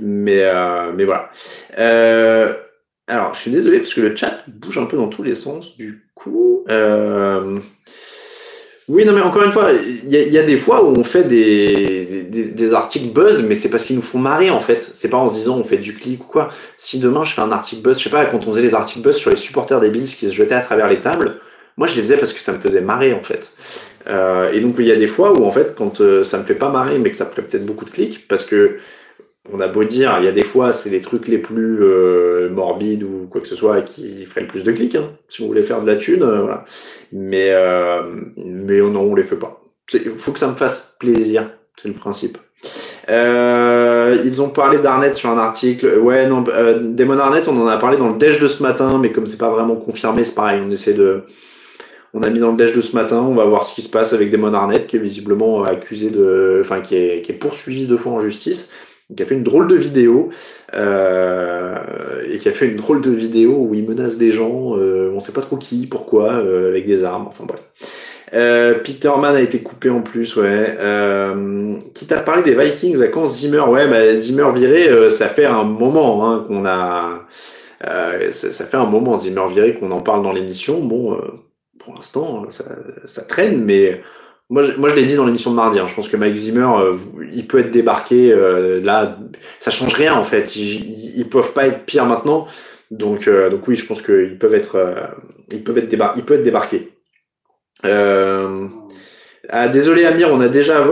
[0.00, 1.30] Mais, euh, mais voilà.
[1.78, 2.54] Euh,
[3.06, 5.76] alors, je suis désolé parce que le chat bouge un peu dans tous les sens.
[5.76, 7.58] Du coup, euh...
[8.88, 11.24] oui, non, mais encore une fois, il y, y, a des fois où on fait
[11.24, 14.90] des, des, des articles buzz, mais c'est parce qu'ils nous font marrer en fait.
[14.94, 16.48] C'est pas en se disant on fait du clic ou quoi.
[16.78, 19.02] Si demain je fais un article buzz, je sais pas, quand on faisait les articles
[19.02, 21.36] buzz sur les supporters des Bills qui se jetaient à travers les tables,
[21.76, 23.52] moi je les faisais parce que ça me faisait marrer en fait.
[24.08, 26.44] Euh, et donc il y a des fois où en fait, quand euh, ça me
[26.44, 28.78] fait pas marrer, mais que ça ferait peut-être beaucoup de clics, parce que
[29.52, 32.50] on a beau dire, il y a des fois, c'est les trucs les plus euh,
[32.50, 35.48] morbides ou quoi que ce soit qui feraient le plus de clics, hein, si vous
[35.48, 36.64] voulez faire de la thune, euh, voilà.
[37.12, 38.02] Mais, euh,
[38.36, 39.62] mais non, on les fait pas.
[39.92, 42.38] Il faut que ça me fasse plaisir, c'est le principe.
[43.08, 45.98] Euh, ils ont parlé d'Arnett sur un article.
[45.98, 48.98] Ouais, non, euh, Damon Arnett, on en a parlé dans le déj de ce matin,
[48.98, 50.60] mais comme c'est pas vraiment confirmé, c'est pareil.
[50.66, 51.22] On essaie de,
[52.12, 53.24] on a mis dans le déj de ce matin.
[53.26, 56.58] On va voir ce qui se passe avec Damon Arnett, qui est visiblement accusé de,
[56.60, 58.70] enfin, qui est, qui est poursuivi deux fois en justice
[59.16, 60.30] qui a fait une drôle de vidéo
[60.74, 65.10] euh, et qui a fait une drôle de vidéo où il menace des gens, euh,
[65.14, 67.62] on sait pas trop qui, pourquoi, euh, avec des armes, enfin bref.
[68.34, 70.76] Euh, Peterman a été coupé en plus, ouais.
[70.78, 75.28] Euh, qui t'a parlé des Vikings à quand Zimmer Ouais, bah, Zimmer viré, euh, ça
[75.28, 77.26] fait un moment hein, qu'on a.
[78.32, 80.80] Ça, ça, fait un moment Zimmer viré qu'on en parle dans l'émission.
[80.80, 81.16] Bon,
[81.78, 82.64] pour l'instant, ça,
[83.04, 84.02] ça, traîne, mais
[84.50, 85.78] moi, je, moi, je l'ai dit dans l'émission de mardi.
[85.78, 86.96] Hein, je pense que Mike Zimmer, euh,
[87.32, 89.18] il peut être débarqué euh, là.
[89.60, 90.56] Ça change rien en fait.
[90.56, 92.46] Ils, ils peuvent pas être pires maintenant.
[92.90, 95.06] Donc, euh, donc oui, je pense qu'ils peuvent être, euh,
[95.52, 96.92] ils peuvent être débar ils peuvent être débarqués.
[99.50, 100.84] Ah, désolé Amir, on a déjà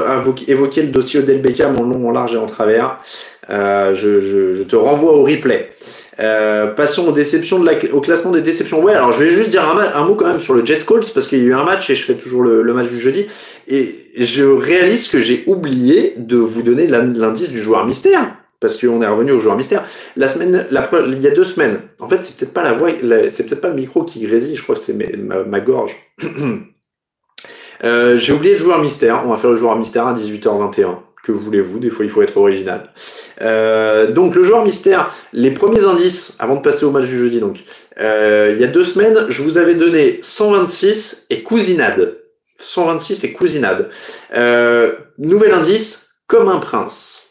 [0.49, 3.01] évoqué le dossier Odell Beckham en long, en large et en travers.
[3.49, 5.73] je, je, je te renvoie au replay.
[6.19, 8.83] Euh, passons aux déceptions de la, au classement des déceptions.
[8.83, 11.13] Ouais, alors je vais juste dire un, un mot quand même sur le Jets Colts
[11.13, 12.99] parce qu'il y a eu un match et je fais toujours le, le match du
[12.99, 13.27] jeudi
[13.69, 19.03] et je réalise que j'ai oublié de vous donner l'indice du joueur mystère parce qu'on
[19.03, 19.85] est revenu au joueur mystère.
[20.17, 21.81] La semaine, la, il y a deux semaines.
[22.01, 22.89] En fait, c'est peut-être pas la voix,
[23.31, 24.57] c'est peut-être pas le micro qui grésille.
[24.57, 25.95] Je crois que c'est ma, ma, gorge.
[27.85, 29.23] euh, j'ai oublié le joueur mystère.
[29.27, 32.37] On va faire le joueur mystère à 18h21 que voulez-vous, des fois il faut être
[32.37, 32.93] original.
[33.41, 37.41] Euh, donc le joueur mystère, les premiers indices, avant de passer au match du jeudi
[37.41, 37.65] donc,
[37.99, 42.19] euh, il y a deux semaines, je vous avais donné 126 et cousinade.
[42.61, 43.91] 126 et cousinade.
[44.35, 47.25] Euh, nouvel indice, comme un prince.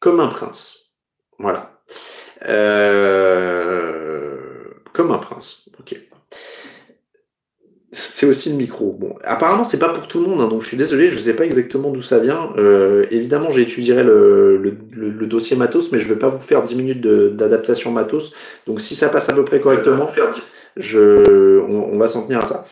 [0.00, 0.96] Comme un prince.
[1.38, 1.78] Voilà.
[4.94, 5.68] Comme un prince.
[8.20, 8.92] C'est aussi le micro.
[8.92, 11.32] Bon, apparemment c'est pas pour tout le monde, hein, donc je suis désolé, je sais
[11.32, 12.52] pas exactement d'où ça vient.
[12.58, 16.74] Euh, évidemment, j'étudierai le, le, le, dossier matos, mais je vais pas vous faire 10
[16.74, 18.34] minutes d'adaptation matos.
[18.66, 20.06] Donc si ça passe à peu près correctement,
[20.76, 22.66] je, on, on va s'en tenir à ça.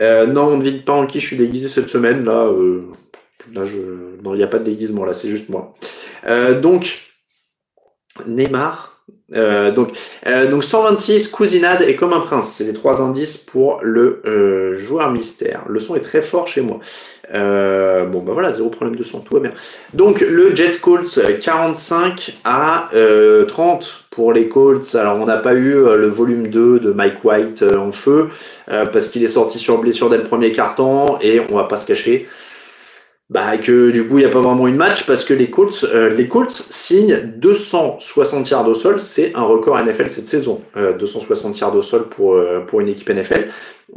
[0.00, 2.48] Euh, non, on ne vide pas en qui je suis déguisé cette semaine là.
[2.48, 2.82] Euh,
[3.54, 3.78] Là, je...
[4.22, 5.74] non, il n'y a pas de déguisement, là, c'est juste moi.
[6.60, 7.08] Donc,
[8.26, 8.99] Neymar.
[9.34, 9.90] Euh, donc,
[10.26, 12.54] euh, donc 126, cousinade et comme un prince.
[12.56, 15.64] C'est les trois indices pour le euh, joueur mystère.
[15.68, 16.80] Le son est très fort chez moi.
[17.32, 19.52] Euh, bon, bah voilà, zéro problème de son, tout va bien.
[19.94, 22.90] Donc, le Jets Colts, 45 à
[23.46, 24.96] 30 pour les Colts.
[24.96, 28.30] Alors, on n'a pas eu le volume 2 de Mike White en feu
[28.66, 31.86] parce qu'il est sorti sur blessure dès le premier quart-temps et on va pas se
[31.86, 32.26] cacher
[33.30, 35.84] bah, que du coup il n'y a pas vraiment une match parce que les Colts,
[35.84, 40.92] euh, les Colts signent 260 yards au sol, c'est un record NFL cette saison, euh,
[40.98, 43.48] 260 yards au sol pour euh, pour une équipe NFL.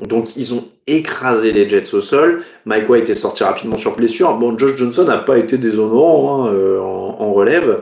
[0.02, 2.44] Donc ils ont écrasé les Jets au sol.
[2.66, 4.34] Mike White est sorti rapidement sur blessure.
[4.36, 7.82] Bon, Josh Johnson n'a pas été déshonorant hein, euh, en, en, relève,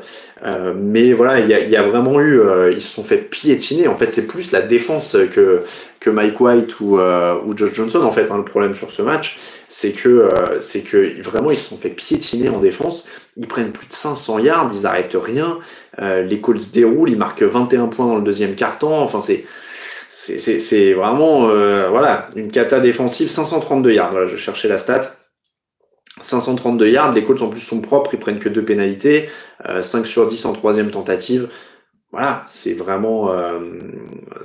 [0.75, 3.87] mais voilà, il y a, y a, vraiment eu, ils se sont fait piétiner.
[3.87, 5.61] En fait, c'est plus la défense que
[5.99, 9.37] que Mike White ou ou Josh Johnson en fait hein, le problème sur ce match
[9.71, 13.07] c'est que, euh, c'est que vraiment ils se sont fait piétiner en défense.
[13.37, 15.59] Ils prennent plus de 500 yards, ils arrêtent rien.
[16.01, 19.01] Euh, les Colts déroulent, ils marquent 21 points dans le deuxième quart-temps.
[19.01, 19.45] Enfin, c'est
[20.11, 24.11] c'est vraiment euh, voilà une cata défensive 532 yards.
[24.11, 25.01] Voilà, je cherchais la stat.
[26.21, 29.29] 532 yards, les Colts en plus sont propres, ils prennent que deux pénalités,
[29.81, 31.49] 5 sur 10 en troisième tentative.
[32.11, 33.31] Voilà, c'est vraiment,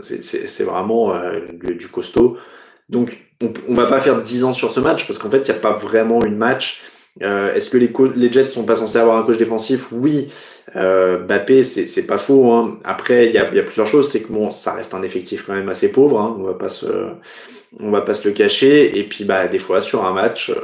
[0.00, 1.12] c'est vraiment
[1.52, 2.38] du costaud.
[2.88, 5.50] Donc on, on va pas faire 10 ans sur ce match parce qu'en fait, il
[5.50, 6.82] n'y a pas vraiment une match.
[7.22, 9.88] Euh, Est-ce que les, les, Jets sont pas censés avoir un coach défensif?
[9.92, 10.30] Oui.
[10.76, 12.52] Euh, Bappé, c'est pas faux.
[12.52, 12.78] Hein.
[12.84, 14.10] Après, il y a, y a, plusieurs choses.
[14.10, 16.20] C'est que bon, ça reste un effectif quand même assez pauvre.
[16.20, 16.36] Hein.
[16.38, 16.86] On va pas se,
[17.80, 18.98] on va pas se le cacher.
[18.98, 20.60] Et puis, bah, des fois sur un match, euh,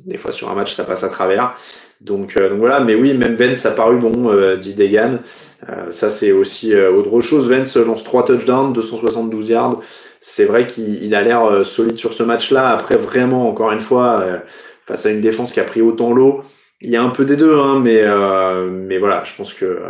[0.00, 1.54] des fois sur un match, ça passe à travers.
[2.00, 2.80] Donc, euh, donc voilà.
[2.80, 5.20] Mais oui, même Vence a paru bon, euh, dit Degan.
[5.68, 7.48] Euh, ça, c'est aussi autre chose.
[7.48, 9.80] Vence lance trois touchdowns, 272 yards
[10.26, 12.70] c'est vrai qu'il a l'air euh, solide sur ce match-là.
[12.70, 14.38] Après, vraiment, encore une fois, euh,
[14.86, 16.42] face à une défense qui a pris autant l'eau,
[16.84, 19.80] il y a un peu des deux, hein, mais euh, mais voilà, je pense que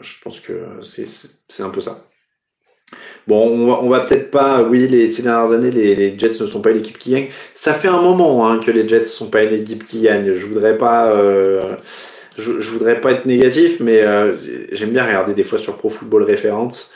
[0.00, 2.04] je pense que c'est un peu ça.
[3.26, 6.40] Bon, on va, on va peut-être pas, oui, les, ces dernières années, les, les Jets
[6.40, 7.28] ne sont pas l'équipe qui gagne.
[7.54, 10.34] Ça fait un moment hein, que les Jets ne sont pas une équipe qui gagne.
[10.34, 11.76] Je voudrais pas, euh,
[12.38, 14.36] je, je, voudrais pas être négatif, mais euh,
[14.72, 16.90] j'aime bien regarder des fois sur Pro Football Reference.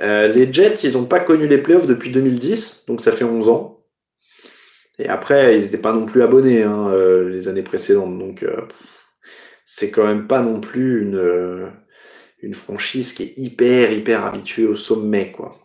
[0.00, 3.48] Euh, les Jets, ils n'ont pas connu les playoffs depuis 2010, donc ça fait 11
[3.48, 3.77] ans.
[4.98, 8.62] Et après, ils n'étaient pas non plus abonnés hein, euh, les années précédentes, donc euh,
[9.64, 11.66] c'est quand même pas non plus une, euh,
[12.42, 15.56] une franchise qui est hyper, hyper habituée au sommet, quoi.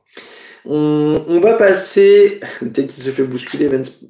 [0.65, 4.05] On, va passer, dès qu'il se fait bousculer, Vance,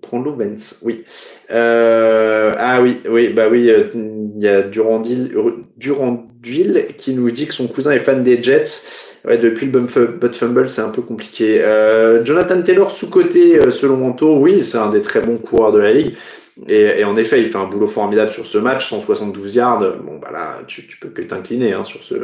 [0.00, 1.04] prends-le Vance, oui.
[1.50, 5.34] ah oui, oui, bah oui, il y a Durandil,
[5.76, 10.34] Durandil qui nous dit que son cousin est fan des Jets Ouais, depuis le Butt
[10.34, 11.60] Fumble, c'est un peu compliqué.
[11.60, 15.80] Euh, Jonathan Taylor, sous-côté, euh, selon Manto, oui, c'est un des très bons coureurs de
[15.80, 16.14] la ligue.
[16.68, 19.96] Et, et, en effet, il fait un boulot formidable sur ce match, 172 yards.
[20.04, 22.14] Bon, bah là, tu, tu peux que t'incliner hein, sur ce,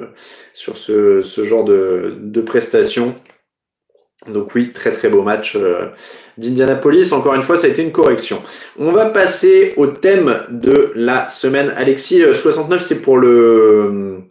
[0.55, 3.17] sur ce, ce genre de, de prestations.
[4.29, 5.89] Donc oui, très très beau match euh,
[6.39, 7.13] d'Indianapolis.
[7.13, 8.41] Encore une fois, ça a été une correction.
[8.79, 11.75] On va passer au thème de la semaine.
[11.77, 14.23] Alexis, 69, euh, c'est pour le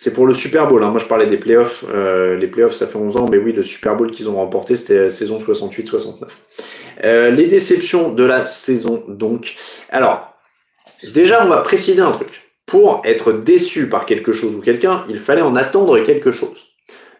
[0.00, 0.84] c'est pour le Super Bowl.
[0.84, 0.90] Hein.
[0.90, 1.84] Moi, je parlais des playoffs.
[1.92, 4.76] Euh, les playoffs, ça fait 11 ans, mais oui, le Super Bowl qu'ils ont remporté,
[4.76, 6.28] c'était saison 68-69.
[7.02, 9.56] Euh, les déceptions de la saison, donc.
[9.90, 10.34] Alors,
[11.14, 12.28] déjà, on va préciser un truc.
[12.64, 16.66] Pour être déçu par quelque chose ou quelqu'un, il fallait en attendre quelque chose.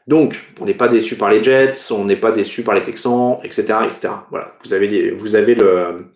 [0.07, 3.39] Donc, on n'est pas déçu par les Jets, on n'est pas déçu par les Texans,
[3.43, 4.11] etc., etc.
[4.31, 6.13] Voilà, vous avez, vous avez le,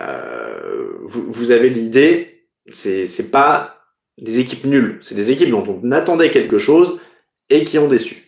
[0.00, 2.44] euh, vous avez l'idée.
[2.68, 3.77] C'est, c'est pas
[4.20, 4.98] des équipes nulles.
[5.00, 6.98] C'est des équipes dont on attendait quelque chose
[7.50, 8.24] et qui ont déçu.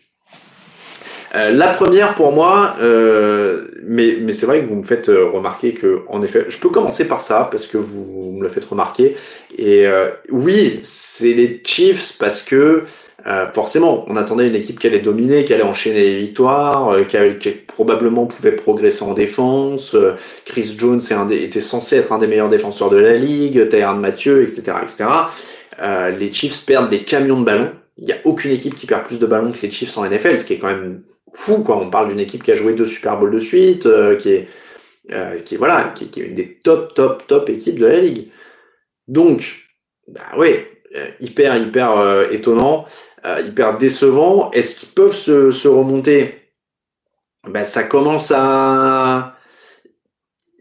[1.35, 5.29] Euh, la première pour moi, euh, mais, mais c'est vrai que vous me faites euh,
[5.29, 8.65] remarquer que, en effet, je peux commencer par ça parce que vous, me le faites
[8.65, 9.17] remarquer.
[9.57, 12.85] Et euh, oui, c'est les Chiefs parce que
[13.27, 17.17] euh, forcément, on attendait une équipe qui allait dominer, qui allait enchaîner les victoires, qui,
[17.39, 19.95] qui, probablement pouvait progresser en défense.
[20.47, 24.79] Chris Jones était censé être un des meilleurs défenseurs de la ligue, Tyrann Mathieu, etc.,
[24.83, 25.05] etc.
[25.81, 27.73] Euh, les Chiefs perdent des camions de ballons.
[27.97, 30.39] Il n'y a aucune équipe qui perd plus de ballons que les Chiefs en NFL,
[30.39, 31.03] ce qui est quand même
[31.35, 31.63] fou.
[31.63, 31.77] Quoi.
[31.79, 34.49] On parle d'une équipe qui a joué deux Super Bowls de suite, euh, qui est
[35.13, 38.29] euh, qui est voilà, qui, est une des top top top équipes de la ligue.
[39.09, 39.67] Donc,
[40.07, 40.83] bah ouais,
[41.19, 42.87] hyper hyper étonnant,
[43.45, 44.51] hyper décevant.
[44.53, 46.53] Est-ce qu'ils peuvent se, se remonter?
[47.49, 49.37] Bah, ça commence à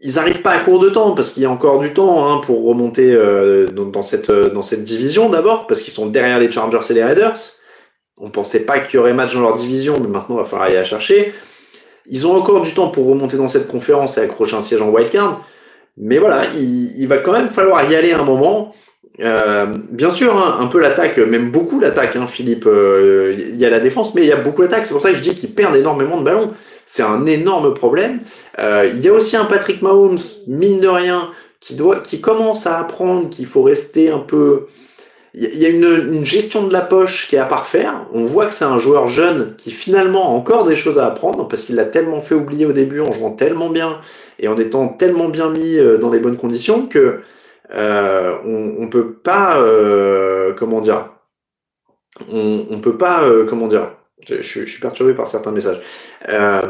[0.02, 2.40] ils n'arrivent pas à court de temps parce qu'il y a encore du temps hein,
[2.44, 6.50] pour remonter euh, dans, cette, euh, dans cette division d'abord parce qu'ils sont derrière les
[6.50, 7.36] Chargers et les Raiders.
[8.18, 10.68] On pensait pas qu'il y aurait match dans leur division, mais maintenant il va falloir
[10.68, 11.32] aller la chercher.
[12.06, 14.90] Ils ont encore du temps pour remonter dans cette conférence et accrocher un siège en
[14.90, 15.46] wildcard.
[15.96, 18.74] Mais voilà, il, va quand même falloir y aller un moment.
[19.20, 22.64] Euh, bien sûr, hein, un peu l'attaque, même beaucoup l'attaque, hein, Philippe.
[22.66, 24.86] Euh, il y a la défense, mais il y a beaucoup l'attaque.
[24.86, 26.52] C'est pour ça que je dis qu'ils perdent énormément de ballons.
[26.86, 28.20] C'est un énorme problème.
[28.58, 31.30] Euh, il y a aussi un Patrick Mahomes, mine de rien,
[31.60, 34.66] qui doit, qui commence à apprendre qu'il faut rester un peu.
[35.32, 38.06] Il y a une, une, gestion de la poche qui est à parfaire.
[38.12, 41.46] On voit que c'est un joueur jeune qui finalement a encore des choses à apprendre
[41.46, 43.98] parce qu'il l'a tellement fait oublier au début en jouant tellement bien
[44.40, 47.20] et en étant tellement bien mis dans les bonnes conditions que
[47.74, 51.10] euh, on, on peut pas euh, comment dire
[52.32, 53.92] on, on peut pas euh, comment dire
[54.26, 55.80] je, je, suis perturbé par certains messages.
[56.28, 56.60] Euh,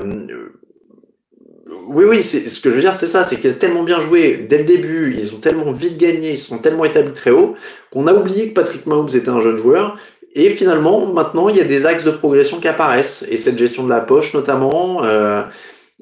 [1.87, 4.47] oui oui ce que je veux dire c'est ça c'est qu'il a tellement bien joué
[4.49, 7.57] dès le début ils ont tellement vite gagné ils sont tellement établis très haut
[7.91, 9.99] qu'on a oublié que Patrick Mahomes était un jeune joueur.
[10.35, 13.25] Et finalement maintenant il y a des axes de progression qui apparaissent.
[13.29, 15.43] Et cette gestion de la poche notamment euh,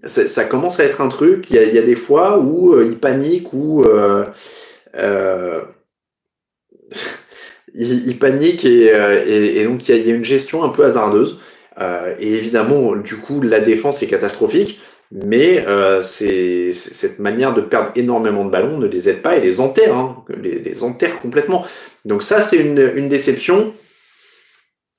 [0.04, 1.46] ça commence à être un truc.
[1.50, 4.24] Il y a, il y a des fois où euh, il panique, ou euh,
[4.98, 5.62] euh,
[7.74, 10.68] il, il, panique et, euh, et, et, donc il y, y, a, une gestion un
[10.68, 11.40] peu hasardeuse.
[11.80, 14.80] Euh, et évidemment, du coup, la défense est catastrophique.
[15.10, 15.64] Mais
[16.02, 19.96] c'est cette manière de perdre énormément de ballons ne les aide pas et les enterre,
[19.96, 21.64] hein, les, les enterre complètement.
[22.04, 23.72] Donc ça, c'est une, une déception.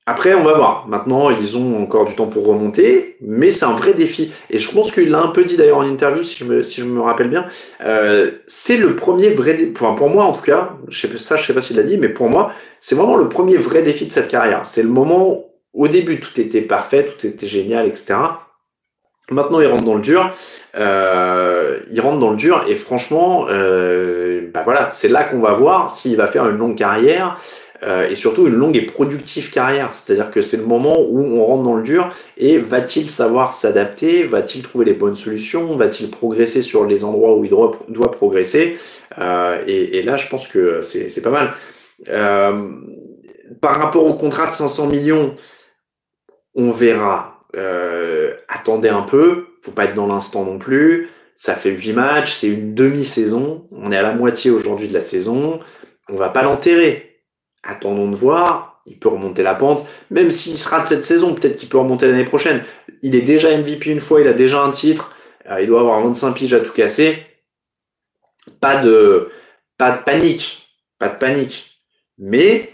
[0.06, 0.88] Après, on va voir.
[0.88, 4.32] Maintenant, ils ont encore du temps pour remonter, mais c'est un vrai défi.
[4.50, 6.82] Et je pense qu'il l'a un peu dit d'ailleurs en interview, si je me, si
[6.82, 7.46] je me rappelle bien.
[7.86, 9.72] Euh, c'est le premier vrai défi.
[9.80, 11.98] Enfin, pour moi, en tout cas, je sais, ça, je sais pas s'il l'a dit,
[11.98, 14.66] mais pour moi, c'est vraiment le premier vrai défi de cette carrière.
[14.66, 18.16] C'est le moment où, au début, tout était parfait, tout était génial, etc.
[19.30, 20.32] Maintenant, il rentre dans le dur.
[20.76, 25.54] Euh, il rentre dans le dur et franchement, euh, bah voilà, c'est là qu'on va
[25.54, 27.38] voir s'il va faire une longue carrière
[27.84, 29.94] euh, et surtout une longue et productive carrière.
[29.94, 34.24] C'est-à-dire que c'est le moment où on rentre dans le dur et va-t-il savoir s'adapter?
[34.24, 35.76] Va-t-il trouver les bonnes solutions?
[35.78, 38.78] Va-t-il progresser sur les endroits où il doit, progresser?
[39.18, 41.54] Euh, et, et, là, je pense que c'est pas mal.
[42.10, 42.70] Euh,
[43.62, 45.36] par rapport au contrat de 500 millions,
[46.56, 47.46] on verra.
[47.56, 51.10] Euh, attendez un peu, faut pas être dans l'instant non plus.
[51.36, 53.66] Ça fait 8 matchs, c'est une demi-saison.
[53.72, 55.60] On est à la moitié aujourd'hui de la saison.
[56.10, 57.09] On va pas l'enterrer
[57.64, 58.82] attendons de voir.
[58.86, 62.08] Il peut remonter la pente, même s'il sera de cette saison, peut-être qu'il peut remonter
[62.08, 62.64] l'année prochaine.
[63.04, 65.16] Il est déjà MVP une fois, il a déjà un titre,
[65.50, 67.24] euh, il doit avoir 25 piges à tout casser.
[68.60, 69.30] Pas de,
[69.78, 71.82] pas de panique, pas de panique.
[72.18, 72.74] Mais,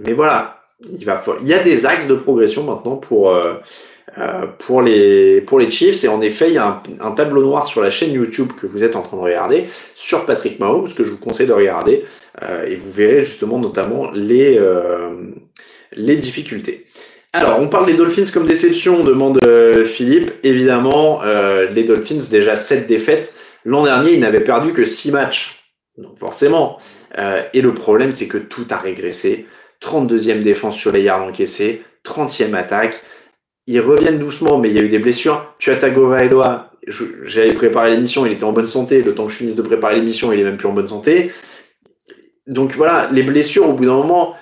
[0.00, 3.30] mais voilà, il va, il y a des axes de progression maintenant pour,
[4.18, 6.04] euh, euh, pour, les, pour les Chiefs.
[6.04, 8.66] Et en effet, il y a un, un, tableau noir sur la chaîne YouTube que
[8.66, 12.04] vous êtes en train de regarder sur Patrick Mahomes, que je vous conseille de regarder.
[12.42, 15.10] Euh, et vous verrez justement notamment les, euh,
[15.92, 16.86] les difficultés.
[17.32, 20.32] Alors, on parle des Dolphins comme déception, demande euh, Philippe.
[20.44, 23.34] Évidemment, les Dolphins, déjà 7 défaites.
[23.64, 25.58] L'an dernier, ils n'avaient perdu que 6 matchs.
[25.96, 26.78] Donc forcément.
[27.52, 29.46] et le problème, c'est que tout a régressé.
[29.82, 33.02] 32e défense sur les yards encaissés, 30e attaque
[33.66, 35.54] ils reviennent doucement, mais il y a eu des blessures.
[35.58, 36.70] Tu as Tagovailoa,
[37.24, 39.02] j'avais préparé l'émission, il était en bonne santé.
[39.02, 41.32] Le temps que je finisse de préparer l'émission, il est même plus en bonne santé.
[42.46, 44.36] Donc voilà, les blessures, au bout d'un moment,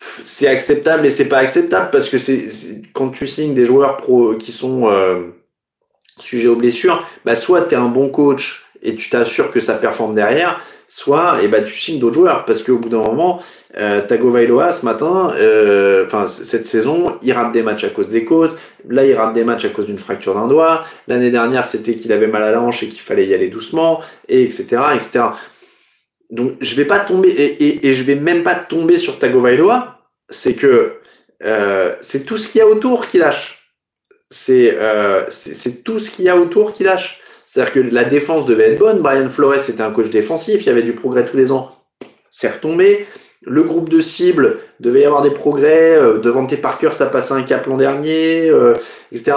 [0.00, 2.46] c'est acceptable et c'est pas acceptable parce que c'est
[2.92, 5.28] quand tu signes des joueurs pro qui sont euh,
[6.18, 9.74] sujets aux blessures, bah soit tu es un bon coach et tu t'assures que ça
[9.74, 13.42] performe derrière, soit et eh bah, tu signes d'autres joueurs parce qu'au bout d'un moment,
[13.76, 18.24] euh, Tagovailoa ce matin, euh, enfin cette saison, il rate des matchs à cause des
[18.24, 18.56] côtes.
[18.88, 20.84] Là, il rate des matchs à cause d'une fracture d'un doigt.
[21.08, 24.42] L'année dernière, c'était qu'il avait mal à la et qu'il fallait y aller doucement, et
[24.42, 25.24] etc., etc.
[26.30, 29.98] Donc, je vais pas tomber et, et, je vais même pas tomber sur Tagovailoa.
[30.30, 30.98] C'est que
[31.42, 33.72] euh, c'est tout ce qu'il y a autour qui lâche.
[34.30, 37.20] C'est euh, c'est tout ce qu'il y a autour qui lâche.
[37.54, 38.98] C'est-à-dire que la défense devait être bonne.
[38.98, 40.62] Brian Flores était un coach défensif.
[40.62, 41.70] Il y avait du progrès tous les ans.
[42.32, 43.06] C'est retombé.
[43.42, 45.94] Le groupe de cible devait y avoir des progrès.
[45.96, 48.74] Euh, devant tes Parker, ça passait un cap l'an dernier, euh,
[49.12, 49.36] etc.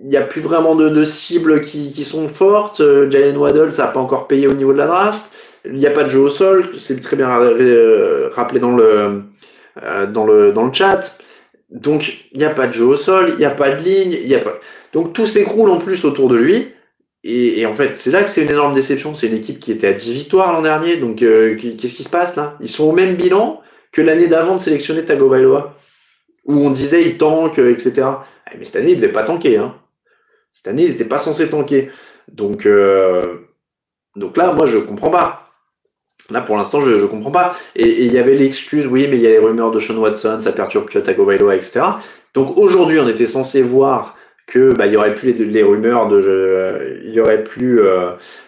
[0.00, 2.78] Il n'y a plus vraiment de, cibles qui, sont fortes.
[2.78, 5.24] Euh, Jalen Waddle, ça n'a pas encore payé au niveau de la draft.
[5.64, 6.70] Il n'y a pas de jeu au sol.
[6.78, 9.24] C'est très bien rappelé dans le,
[10.12, 11.18] dans le, dans le chat.
[11.68, 14.12] Donc, il n'y a pas de jeu au sol, il n'y a pas de ligne,
[14.12, 14.54] il y a pas.
[14.92, 16.71] Donc, tout s'écroule en plus autour de lui.
[17.24, 19.14] Et, et, en fait, c'est là que c'est une énorme déception.
[19.14, 20.96] C'est une équipe qui était à 10 victoires l'an dernier.
[20.96, 22.56] Donc, euh, qu'est-ce qui se passe là?
[22.60, 23.60] Ils sont au même bilan
[23.92, 25.76] que l'année d'avant de sélectionner Tagovailoa,
[26.46, 27.92] où on disait il tank, euh, etc.
[28.52, 29.58] Eh, mais cette année, il devait pas tanker.
[29.58, 29.76] Hein.
[30.52, 31.90] Cette année, ils n'étaient pas censés tanker.
[32.28, 33.38] Donc, euh,
[34.16, 35.50] donc là, moi, je comprends pas.
[36.30, 37.56] Là, pour l'instant, je, je comprends pas.
[37.76, 40.40] Et il y avait l'excuse, oui, mais il y a les rumeurs de Sean Watson,
[40.40, 41.82] ça perturbe Tagovailoa, etc.
[42.34, 44.16] Donc aujourd'hui, on était censé voir
[44.46, 47.80] que bah, il y aurait plus les, rumeurs de il y aurait plus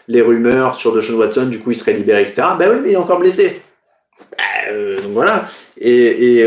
[0.08, 2.42] les rumeurs sur Deshaun Watson, du coup il serait libéré, etc.
[2.58, 3.62] Bah oui, mais il est encore blessé.
[4.30, 4.72] Bah,
[5.02, 5.48] donc voilà.
[5.78, 6.44] Et, et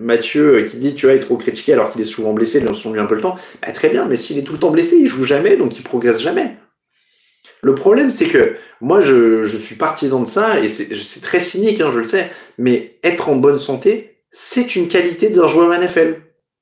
[0.00, 2.74] Mathieu qui dit tu vois, il est trop critiqué alors qu'il est souvent blessé, ils
[2.74, 3.36] sont lui un peu le temps.
[3.62, 5.82] Bah, très bien, mais s'il est tout le temps blessé, il joue jamais, donc il
[5.82, 6.56] progresse jamais.
[7.62, 11.80] Le problème, c'est que moi, je, je, suis partisan de ça, et c'est très cynique,
[11.80, 16.16] hein, je le sais, mais être en bonne santé, c'est une qualité d'un joueur NFL.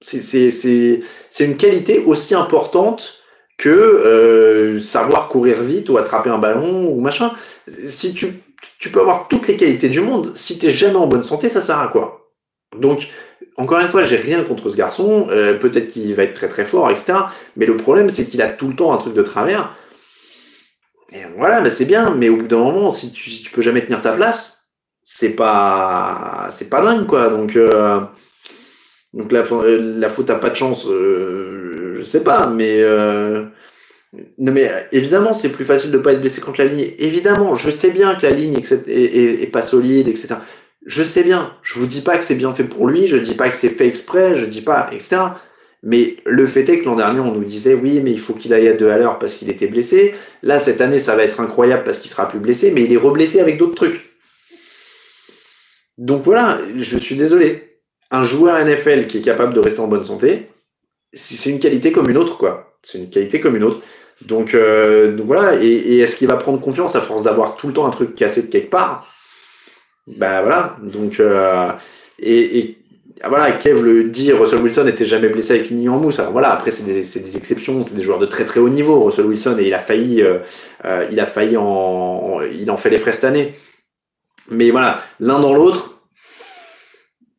[0.05, 1.01] C'est
[1.41, 3.21] une qualité aussi importante
[3.57, 7.33] que euh, savoir courir vite ou attraper un ballon ou machin.
[7.87, 8.43] Si tu,
[8.91, 11.79] peux avoir toutes les qualités du monde, si tu jamais en bonne santé, ça sert
[11.79, 12.31] à quoi?
[12.77, 13.09] Donc,
[13.57, 15.29] encore une fois, j'ai rien contre ce garçon.
[15.31, 17.15] Euh, peut-être qu'il va être très très fort, etc.
[17.57, 19.77] Mais le problème, c'est qu'il a tout le temps un truc de travers.
[21.13, 22.11] Et voilà, mais c'est bien.
[22.15, 24.55] Mais au bout d'un moment, si tu, si tu peux jamais tenir ta place,
[25.05, 27.29] c'est pas c'est pas dingue quoi.
[27.29, 28.01] Donc euh,
[29.15, 30.87] donc la, la faute a pas de chance.
[30.89, 33.45] Euh, je sais pas, mais euh,
[34.39, 36.93] non mais évidemment c'est plus facile de pas être blessé contre la ligne.
[36.99, 40.35] Évidemment, je sais bien que la ligne est pas solide, etc.
[40.85, 43.35] Je sais bien, je vous dis pas que c'est bien fait pour lui, je dis
[43.35, 45.17] pas que c'est fait exprès, je dis pas, etc.
[45.83, 48.53] Mais le fait est que l'an dernier, on nous disait oui, mais il faut qu'il
[48.53, 50.15] aille à deux à l'heure parce qu'il était blessé.
[50.43, 52.99] Là, cette année, ça va être incroyable parce qu'il sera plus blessé, mais il est
[52.99, 54.17] reblessé avec d'autres trucs.
[55.97, 57.74] Donc voilà, je suis désolé.
[58.15, 60.49] Un joueur NFL qui est capable de rester en bonne santé,
[61.12, 62.77] c'est une qualité comme une autre, quoi.
[62.85, 63.81] C'est une qualité comme une autre.
[64.25, 67.87] Donc, euh, voilà, et, est-ce qu'il va prendre confiance à force d'avoir tout le temps
[67.87, 69.05] un truc cassé de quelque part?
[70.07, 71.73] Bah voilà, donc euh,
[72.21, 72.79] et,
[73.21, 76.21] ah, voilà, Kev le dit, Russell Wilson n'était jamais blessé avec une ligne en mousse.
[76.21, 79.03] Alors voilà, après c'est des, exceptions, c'est des joueurs de très très haut niveau.
[79.03, 80.39] Russell Wilson et il a failli, euh,
[81.11, 83.55] il a failli en, il en fait les frais cette année.
[84.51, 85.93] Mais voilà, l'un dans l'autre.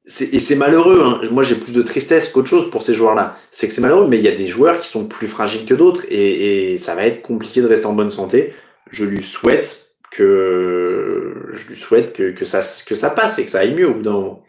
[0.08, 1.02] Et c'est malheureux.
[1.04, 1.22] Hein.
[1.32, 3.38] Moi, j'ai plus de tristesse qu'autre chose pour ces joueurs-là.
[3.50, 5.74] C'est que c'est malheureux, mais il y a des joueurs qui sont plus fragiles que
[5.74, 8.54] d'autres et, ça va être compliqué de rester en bonne santé.
[8.92, 13.52] Je lui souhaite que je lui souhaite que, que, ça, que ça passe et que
[13.52, 14.44] ça aille mieux au bout d'un moment.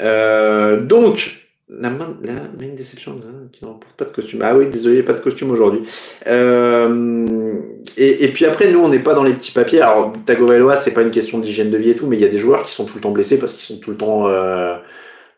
[0.00, 3.20] Euh, donc, la main, la main déception
[3.50, 4.40] qui n'emporte pas de costume.
[4.42, 5.80] Ah oui, désolé, pas de costume aujourd'hui.
[6.26, 7.60] Euh,
[7.96, 9.80] et, et, puis après, nous, on n'est pas dans les petits papiers.
[9.80, 12.28] Alors, Tagovailoa, c'est pas une question d'hygiène de vie et tout, mais il y a
[12.28, 14.76] des joueurs qui sont tout le temps blessés parce qu'ils sont tout le temps euh,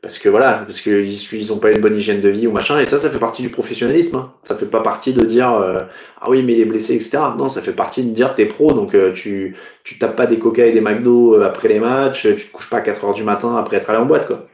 [0.05, 2.79] parce que voilà, parce qu'ils ils ont pas une bonne hygiène de vie ou machin,
[2.79, 4.17] et ça, ça fait partie du professionnalisme.
[4.17, 4.35] Hein.
[4.43, 5.81] Ça fait pas partie de dire euh,
[6.21, 7.19] ah oui mais il est blessé etc.
[7.39, 10.39] Non, ça fait partie de dire t'es pro, donc euh, tu tu tapes pas des
[10.39, 13.15] coca et des McDo euh, après les matchs, tu te couches pas à 4 heures
[13.15, 14.47] du matin après être allé en boîte quoi.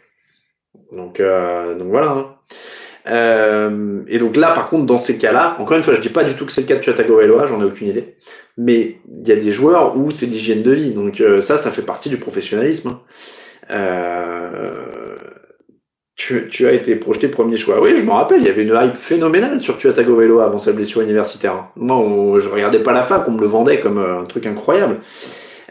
[0.93, 2.11] Donc donc voilà.
[2.13, 2.27] Hein.
[3.07, 6.35] Et donc là par contre dans ces cas-là, encore une fois je dis pas du
[6.35, 8.17] tout que c'est le cas de Chatagoveloa, j'en ai aucune idée,
[8.59, 11.83] mais il y a des joueurs où c'est l'hygiène de vie, donc ça ça fait
[11.83, 12.91] partie du professionnalisme.
[12.91, 13.01] Hein.
[13.71, 15.17] Euh,
[16.17, 17.81] tu, as été projeté premier choix.
[17.81, 20.73] Oui, je me rappelle, il y avait une hype phénoménale sur Tua Tagovailoa avant sa
[20.73, 21.69] blessure universitaire.
[21.77, 24.99] Moi, je regardais pas la fac, on me le vendait comme euh, un truc incroyable.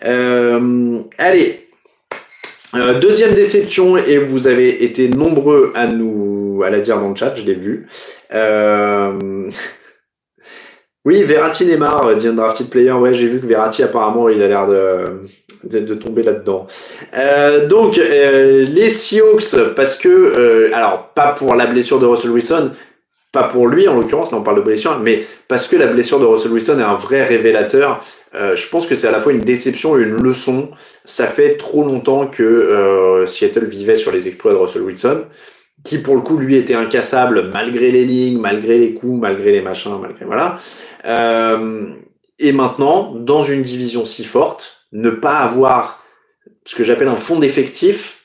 [0.06, 1.68] Euh, allez,
[2.76, 7.16] euh, deuxième déception, et vous avez été nombreux à nous à la dire dans le
[7.16, 7.88] chat, je l'ai vu.
[11.06, 14.68] Oui, Verratti Neymar, dit Undrafted Player, ouais, j'ai vu que Verratti apparemment il a l'air
[14.68, 15.22] de
[15.64, 16.68] de tomber là-dedans.
[17.16, 22.32] Euh, donc euh, les Seahawks, parce que euh, alors pas pour la blessure de Russell
[22.32, 22.72] Wilson,
[23.32, 26.20] pas pour lui en l'occurrence, là on parle de blessure, mais parce que la blessure
[26.20, 28.04] de Russell Wilson est un vrai révélateur.
[28.34, 30.70] je pense que c'est à la fois une déception et une leçon.
[31.06, 35.26] Ça fait trop longtemps que Seattle vivait sur les exploits de Russell Wilson,
[35.84, 39.62] qui pour le coup lui était incassable malgré les lignes, malgré les coups, malgré les
[39.62, 40.58] machins, malgré voilà.
[42.40, 46.04] et maintenant, dans une division si forte, ne pas avoir
[46.66, 48.19] ce que j'appelle un fond d'effectif,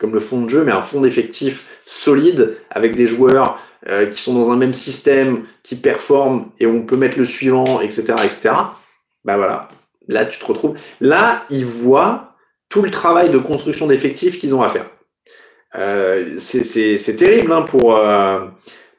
[0.00, 4.20] comme le fond de jeu, mais un fond d'effectif solide avec des joueurs euh, qui
[4.20, 8.50] sont dans un même système, qui performent et on peut mettre le suivant, etc., etc.
[9.24, 9.68] Bah voilà,
[10.08, 10.78] là tu te retrouves.
[11.00, 12.34] Là, ils voient
[12.70, 14.86] tout le travail de construction d'effectifs qu'ils ont à faire.
[15.76, 18.40] Euh, c'est terrible hein, pour, euh,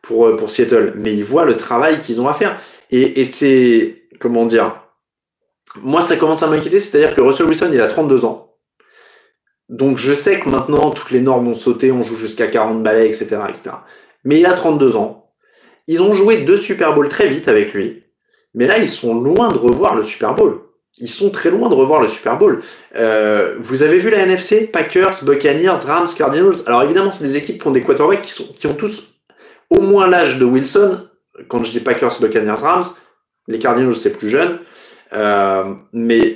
[0.04, 2.60] pour, pour Seattle, mais ils voient le travail qu'ils ont à faire.
[2.92, 4.82] Et, et c'est, comment dire,
[5.82, 8.51] moi, ça commence à m'inquiéter, c'est-à-dire que Russell Wilson, il a 32 ans.
[9.72, 13.08] Donc, je sais que maintenant, toutes les normes ont sauté, on joue jusqu'à 40 balais,
[13.08, 13.72] etc., etc.
[14.26, 15.32] Mais il a 32 ans.
[15.88, 18.04] Ils ont joué deux Super Bowls très vite avec lui.
[18.54, 20.60] Mais là, ils sont loin de revoir le Super Bowl.
[20.98, 22.62] Ils sont très loin de revoir le Super Bowl.
[22.96, 26.58] Euh, vous avez vu la NFC Packers, Buccaneers, Rams, Cardinals.
[26.68, 29.14] Alors évidemment, c'est des équipes qui ont des quarterbacks qui, ont tous
[29.70, 31.08] au moins l'âge de Wilson.
[31.48, 32.84] Quand je dis Packers, Buccaneers, Rams,
[33.48, 34.60] les Cardinals, c'est plus jeune.
[35.14, 36.31] Euh, mais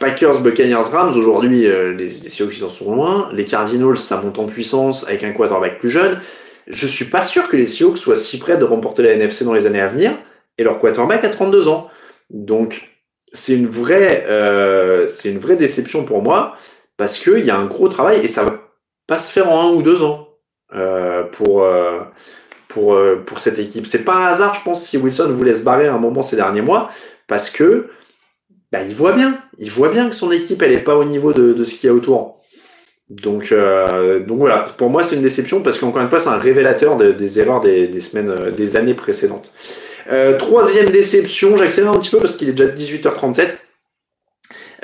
[0.00, 3.30] Packers, Buccaneers, Rams, aujourd'hui, euh, les, les Seahawks, en sont loin.
[3.32, 6.18] Les Cardinals, ça monte en puissance avec un quarterback plus jeune.
[6.66, 9.52] je suis pas sûr que les Seahawks soient si près de remporter la NFC dans
[9.52, 10.12] les années à venir,
[10.58, 11.90] et leur quarterback a 32 ans.
[12.30, 12.90] Donc,
[13.32, 16.56] c'est une vraie, euh, c'est une vraie déception pour moi,
[16.96, 18.58] parce qu'il y a un gros travail, et ça va
[19.06, 20.28] pas se faire en un ou deux ans
[20.74, 22.00] euh, pour, euh,
[22.68, 23.86] pour, euh, pour cette équipe.
[23.86, 26.36] C'est pas un hasard, je pense, si Wilson voulait se barrer à un moment ces
[26.36, 26.90] derniers mois,
[27.26, 27.88] parce que
[28.72, 31.32] bah, il voit bien, il voit bien que son équipe, elle est pas au niveau
[31.32, 32.40] de, de ce qu'il y a autour.
[33.08, 36.38] Donc, euh, donc voilà, pour moi c'est une déception parce qu'encore une fois c'est un
[36.38, 39.50] révélateur de- des erreurs des, des semaines, euh, des années précédentes.
[40.12, 43.48] Euh, troisième déception, j'accélère un petit peu parce qu'il est déjà 18h37.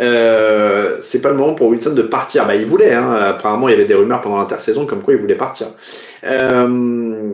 [0.00, 2.46] Euh, c'est pas le moment pour Wilson de partir.
[2.46, 2.92] Bah, il voulait.
[2.92, 3.12] Hein.
[3.12, 5.68] Apparemment, il y avait des rumeurs pendant l'intersaison comme quoi il voulait partir.
[6.24, 7.32] Euh,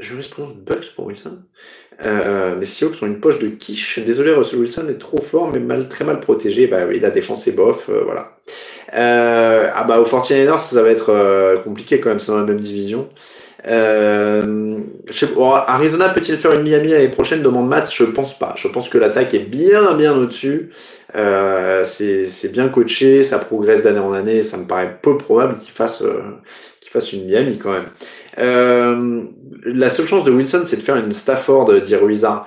[0.00, 1.38] jurisprudence Bucks pour Wilson.
[2.04, 3.98] Euh, les Seahawks ont une poche de quiche.
[4.00, 6.66] Désolé, Russell Wilson est trop fort, mais mal, très mal protégé.
[6.66, 7.88] Bah oui, la défense est bof.
[7.88, 8.36] euh, voilà.
[8.94, 12.20] Euh, ah bah au 49ers, ça va être euh, compliqué quand même.
[12.20, 13.08] C'est dans la même division.
[13.66, 14.76] Euh,
[15.36, 17.42] oh, Arizona peut-il faire une Miami l'année prochaine?
[17.42, 17.90] Demande Matt.
[17.92, 18.54] Je pense pas.
[18.56, 20.70] Je pense que l'attaque est bien bien au-dessus.
[21.16, 24.42] Euh, c'est bien coaché, ça progresse d'année en année.
[24.42, 26.20] Ça me paraît peu probable qu'il fasse euh,
[26.94, 27.88] fasse une Miami quand même.
[28.38, 29.24] Euh,
[29.64, 32.46] la seule chance de Wilson, c'est de faire une Stafford d'Iruiza.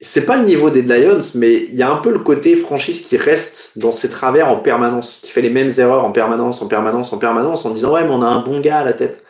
[0.00, 3.00] C'est pas le niveau des Lions, mais il y a un peu le côté franchise
[3.00, 6.68] qui reste dans ses travers en permanence, qui fait les mêmes erreurs en permanence, en
[6.68, 9.24] permanence, en permanence, en disant ouais, mais on a un bon gars à la tête.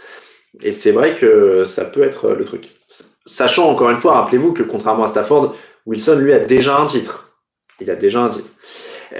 [0.61, 2.71] Et c'est vrai que ça peut être le truc.
[3.25, 5.55] Sachant encore une fois, rappelez-vous que contrairement à Stafford,
[5.87, 7.33] Wilson lui a déjà un titre.
[7.81, 8.51] Il a déjà un titre.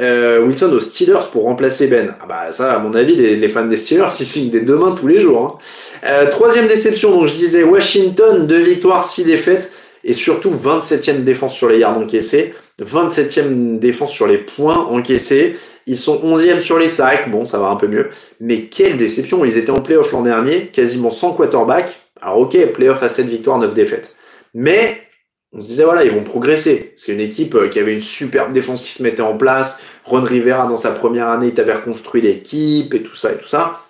[0.01, 2.15] Euh, Wilson aux Steelers pour remplacer Ben.
[2.21, 4.77] Ah bah ça, à mon avis, les, les fans des Steelers, ils signent des deux
[4.77, 5.61] mains tous les jours.
[6.05, 6.09] hein.
[6.09, 9.71] Euh, troisième déception, donc je disais Washington, deux victoires, six défaites,
[10.05, 15.57] et surtout 27e défense sur les yards encaissés, 27e défense sur les points encaissés.
[15.87, 18.11] Ils sont 11e sur les sacs, bon, ça va un peu mieux.
[18.41, 21.89] Mais quelle déception, ils étaient en playoff l'an dernier, quasiment sans quarterback.
[22.21, 24.15] Alors ok, playoff à 7 victoires, 9 défaites.
[24.55, 25.08] Mais
[25.53, 26.95] on se disait, voilà, ils vont progresser.
[26.97, 29.81] C'est une équipe euh, qui avait une superbe défense qui se mettait en place.
[30.05, 33.49] Ron Rivera, dans sa première année, il t'avait reconstruit l'équipe et tout ça et tout
[33.49, 33.81] ça.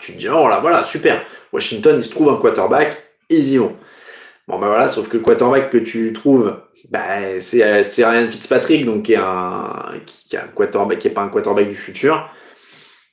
[0.00, 1.22] Tu te dis, oh là, voilà, super.
[1.52, 2.96] Washington, il se trouve un quarterback,
[3.28, 3.76] ils y vont.
[4.46, 6.56] Bon, ben voilà, sauf que le quarterback que tu trouves,
[6.88, 11.08] bah, c'est, euh, c'est Ryan Fitzpatrick, donc qui est un, qui est un quarterback, qui
[11.08, 12.30] est pas un quarterback du futur.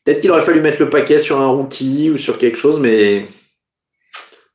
[0.04, 3.26] Peut-être qu'il aurait fallu mettre le paquet sur un rookie ou sur quelque chose, mais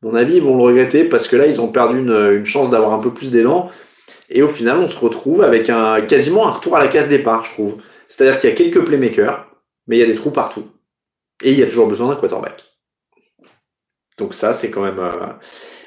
[0.02, 2.92] mon avis, ils vont le regretter parce que là, ils ont perdu une, chance d'avoir
[2.92, 3.70] un peu plus d'élan.
[4.28, 7.44] Et au final, on se retrouve avec un, quasiment un retour à la case départ,
[7.44, 7.76] je trouve.
[8.08, 9.46] C'est-à-dire qu'il y a quelques playmakers,
[9.86, 10.66] mais il y a des trous partout.
[11.42, 12.64] Et il y a toujours besoin d'un quarterback.
[14.18, 14.98] Donc ça, c'est quand même...
[14.98, 15.26] Euh,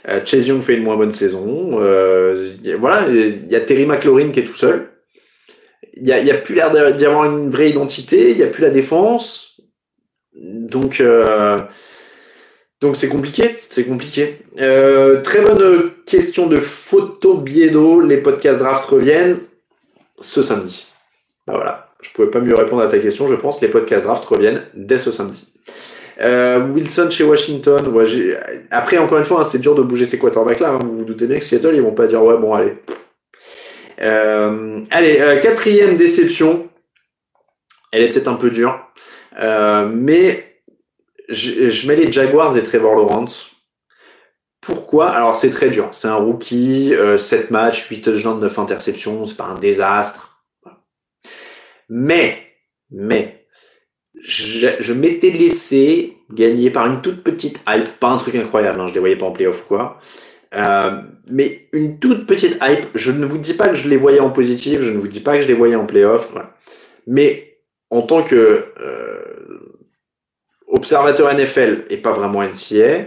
[0.08, 1.80] euh, Chase Young fait une moins bonne saison.
[1.82, 4.92] Euh, voilà, il y a Terry McLaurin qui est tout seul.
[5.98, 8.64] Il n'y a, plus l'air d'y d'y avoir une vraie identité, il n'y a plus
[8.64, 9.60] la défense.
[10.34, 11.02] Donc...
[11.02, 11.60] Euh,
[12.82, 14.38] donc c'est compliqué, c'est compliqué.
[14.60, 18.02] Euh, très bonne question de Photo Biedo.
[18.02, 19.40] Les podcasts draft reviennent
[20.20, 20.86] ce samedi.
[21.48, 23.62] Bah voilà, je pouvais pas mieux répondre à ta question, je pense.
[23.62, 25.48] Les podcasts draft reviennent dès ce samedi.
[26.22, 27.94] Euh, Wilson chez Washington.
[28.72, 30.78] Après, encore une fois, hein, c'est dur de bouger ces quarterbacks là.
[30.82, 32.74] Vous vous doutez bien que Seattle, ils vont pas dire ouais, bon, allez.
[34.02, 36.70] Euh, allez, euh, quatrième déception.
[37.92, 38.80] Elle est peut-être un peu dure,
[39.40, 40.55] Euh, mais
[41.30, 43.52] je, je mets les Jaguars et Trevor Lawrence.
[44.62, 45.10] Pourquoi?
[45.10, 45.90] Alors c'est très dur.
[45.92, 50.44] C'est un rookie, euh, 7 matchs, 8 touchdowns, 9 interceptions, c'est pas un désastre.
[51.88, 52.40] Mais,
[52.90, 53.46] mais,
[54.20, 58.88] je, je m'étais laissé gagner par une toute petite hype, pas un truc incroyable, hein,
[58.88, 60.00] je les voyais pas en playoff quoi.
[60.56, 64.20] Euh, mais une toute petite hype, je ne vous dis pas que je les voyais
[64.20, 66.34] en positif, je ne vous dis pas que je les voyais en playoff,
[67.08, 67.58] mais
[67.90, 69.75] en tant que euh,
[70.76, 73.06] observateur NFL et pas vraiment NCA,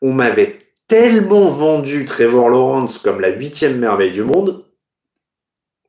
[0.00, 4.64] on m'avait tellement vendu Trevor Lawrence comme la huitième merveille du monde,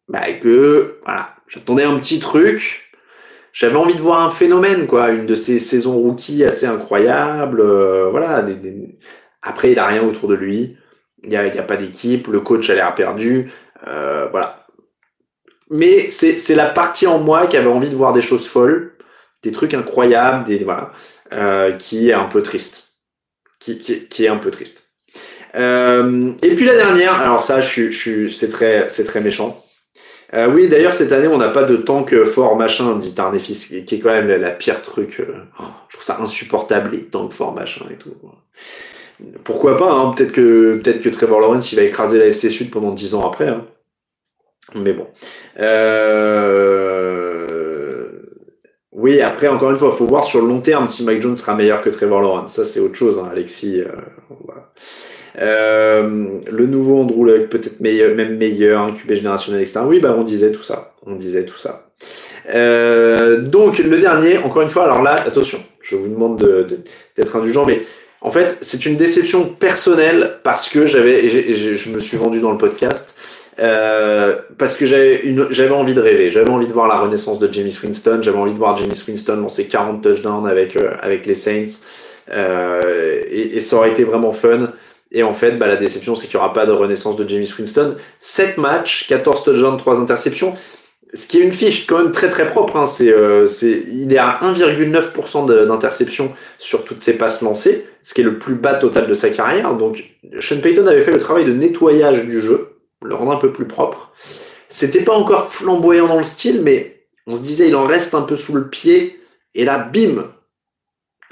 [0.08, 2.92] bah que voilà, j'attendais un petit truc.
[3.52, 7.62] J'avais envie de voir un phénomène, quoi, une de ces saisons rookies assez incroyables.
[7.62, 8.44] euh, voilà.
[9.44, 10.78] Après, il a rien autour de lui.
[11.24, 12.28] Il n'y a, pas d'équipe.
[12.28, 13.52] Le coach a l'air perdu.
[13.88, 14.66] euh, voilà.
[15.70, 18.94] Mais c'est la partie en moi qui avait envie de voir des choses folles,
[19.44, 20.92] des trucs incroyables, des voilà,
[21.34, 22.94] euh, qui est un peu triste,
[23.60, 23.78] qui,
[24.20, 24.84] est un peu triste.
[25.56, 29.64] Euh, et puis la dernière, alors ça, c'est très, c'est très méchant.
[30.34, 33.86] Euh, oui, d'ailleurs cette année, on n'a pas de tank fort machin, dit Tarnefis, qui
[33.86, 35.22] qui est quand même la, pire truc.
[35.60, 38.16] oh, je trouve ça insupportable les tanks fort machin et tout.
[39.44, 42.72] Pourquoi pas hein, Peut-être que peut-être que Trevor Lawrence il va écraser la FC Sud
[42.72, 43.50] pendant 10 ans après.
[43.50, 43.66] hein.
[44.76, 45.08] Mais bon.
[45.60, 46.73] Euh...
[49.22, 51.56] Après, encore une fois, il faut voir sur le long terme si Mike Jones sera
[51.56, 52.54] meilleur que Trevor Lawrence.
[52.54, 53.82] Ça, c'est autre chose, hein, Alexis.
[53.82, 53.88] euh,
[55.40, 59.80] Euh, le nouveau Andrew Luck, peut-être meilleur, même meilleur, un QB générationnel, etc.
[59.86, 60.94] Oui, bah on disait tout ça.
[61.06, 61.88] On disait tout ça.
[62.54, 66.80] Euh, donc le dernier, encore une fois, alors là, attention, je vous demande d'être de,
[67.16, 67.82] d'être indulgent, mais
[68.22, 72.58] en fait, c'est une déception personnelle parce que j'avais, je me suis vendu dans le
[72.58, 73.16] podcast,
[73.60, 77.72] euh, parce que j'avais envie de rêver, j'avais envie de voir la renaissance de James
[77.84, 81.82] Winston, j'avais envie de voir James Winston lancer 40 touchdowns avec euh, avec les Saints,
[82.32, 84.72] euh, et, et, ça aurait été vraiment fun.
[85.12, 87.46] Et en fait, bah, la déception, c'est qu'il n'y aura pas de renaissance de James
[87.60, 87.98] Winston.
[88.20, 90.56] 7 matchs, 14 touchdowns, 3 interceptions
[91.14, 92.76] ce qui est une fiche quand même très très propre.
[92.76, 92.86] Hein.
[92.86, 93.48] C'est, euh,
[93.92, 98.56] il est à 1,9% d'interception sur toutes ses passes lancées, ce qui est le plus
[98.56, 99.76] bas total de sa carrière.
[99.76, 100.04] Donc
[100.40, 102.73] Sean Payton avait fait le travail de nettoyage du jeu,
[103.04, 104.12] le rendre un peu plus propre.
[104.70, 108.22] C'était pas encore flamboyant dans le style, mais on se disait il en reste un
[108.22, 109.20] peu sous le pied.
[109.56, 110.26] Et là, bim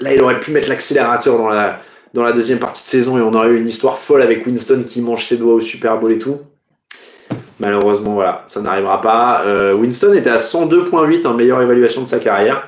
[0.00, 3.50] Là, il aurait pu mettre l'accélérateur dans la, deuxième partie de saison et on aurait
[3.50, 6.40] eu une histoire folle avec Winston qui mange ses doigts au Super Bowl et tout.
[7.60, 9.42] Malheureusement, voilà, ça n'arrivera pas.
[9.46, 12.66] Euh, Winston était à 102.8 en meilleure évaluation de sa carrière.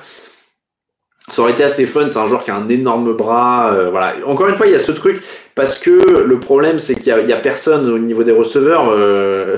[1.29, 3.73] Ça aurait été assez fun, c'est un joueur qui a un énorme bras.
[3.73, 4.13] Euh, voilà.
[4.25, 5.21] Encore une fois, il y a ce truc,
[5.55, 8.89] parce que le problème, c'est qu'il n'y a, personne au niveau des receveurs.
[8.89, 9.57] Euh,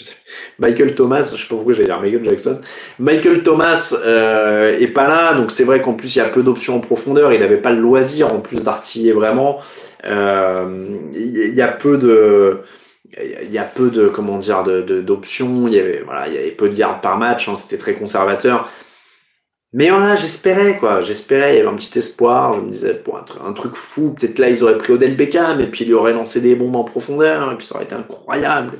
[0.58, 2.60] Michael Thomas, je sais pas pourquoi j'allais dire Michael Jackson.
[2.98, 6.42] Michael Thomas euh, est pas là, donc c'est vrai qu'en plus il y a peu
[6.42, 7.32] d'options en profondeur.
[7.32, 9.60] Il n'avait pas le loisir en plus d'artiller vraiment.
[10.04, 12.58] Il y a peu de
[13.18, 16.50] il y a peu de comment dire d'options il y avait voilà il y avait
[16.52, 18.70] peu de yards par match hein, c'était très conservateur
[19.72, 23.18] mais voilà j'espérais quoi j'espérais il y avait un petit espoir je me disais pour
[23.18, 26.40] un, truc fou peut-être là ils auraient pris Odell Beckham et puis il aurait lancé
[26.40, 28.72] des bombes en profondeur et puis ça aurait été incroyable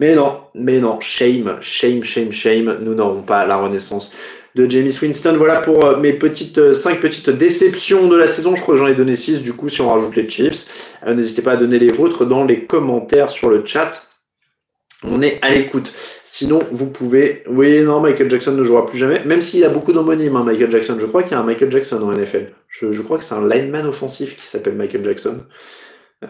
[0.00, 4.12] mais non mais non shame shame shame shame nous n'aurons pas la renaissance
[4.54, 5.34] de James Winston.
[5.36, 8.54] Voilà pour euh, mes petites 5 euh, petites déceptions de la saison.
[8.54, 10.94] Je crois que j'en ai donné 6 du coup si on rajoute les Chiefs.
[11.06, 14.06] Euh, n'hésitez pas à donner les vôtres dans les commentaires sur le chat.
[15.06, 15.92] On est à l'écoute.
[16.24, 17.42] Sinon, vous pouvez.
[17.46, 19.22] Oui, non, Michael Jackson ne jouera plus jamais.
[19.24, 20.96] Même s'il a beaucoup d'homonymes, hein, Michael Jackson.
[20.98, 22.52] Je crois qu'il y a un Michael Jackson en NFL.
[22.68, 25.42] Je, crois que c'est un lineman offensif qui s'appelle Michael Jackson.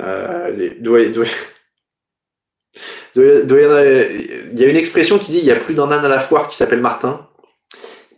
[3.16, 6.18] il y a une expression qui dit il y a plus d'un âne à la
[6.18, 7.28] foire qui s'appelle Martin.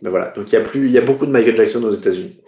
[0.01, 1.91] Ben voilà, donc il y a plus, il y a beaucoup de Michael Jackson aux
[1.91, 2.39] États-Unis.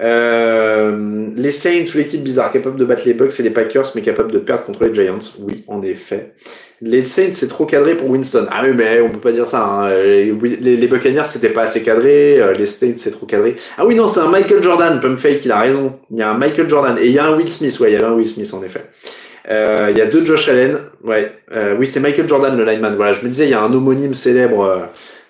[0.00, 4.32] Euh, les Saints l'équipe bizarre, capable de battre les Bucks et les Packers, mais capable
[4.32, 5.18] de perdre contre les Giants.
[5.40, 6.34] Oui, en effet.
[6.80, 8.46] Les Saints, c'est trop cadré pour Winston.
[8.50, 9.64] Ah oui, mais on peut pas dire ça.
[9.64, 9.88] Hein.
[10.02, 12.40] Les, Buccaneers, c'était pas assez cadré.
[12.40, 13.56] Euh, les Saints, c'est trop cadré.
[13.76, 15.00] Ah oui, non, c'est un Michael Jordan.
[15.16, 15.98] Fake, il a raison.
[16.12, 16.96] Il y a un Michael Jordan.
[17.00, 17.78] Et il y a un Will Smith.
[17.80, 18.84] Ouais, il y avait un Will Smith, en effet.
[19.50, 20.78] Euh, il y a deux Josh Allen.
[21.02, 21.32] Ouais.
[21.52, 22.94] Euh, oui, c'est Michael Jordan, le lineman.
[22.94, 24.78] Voilà, je me disais, il y a un homonyme célèbre euh,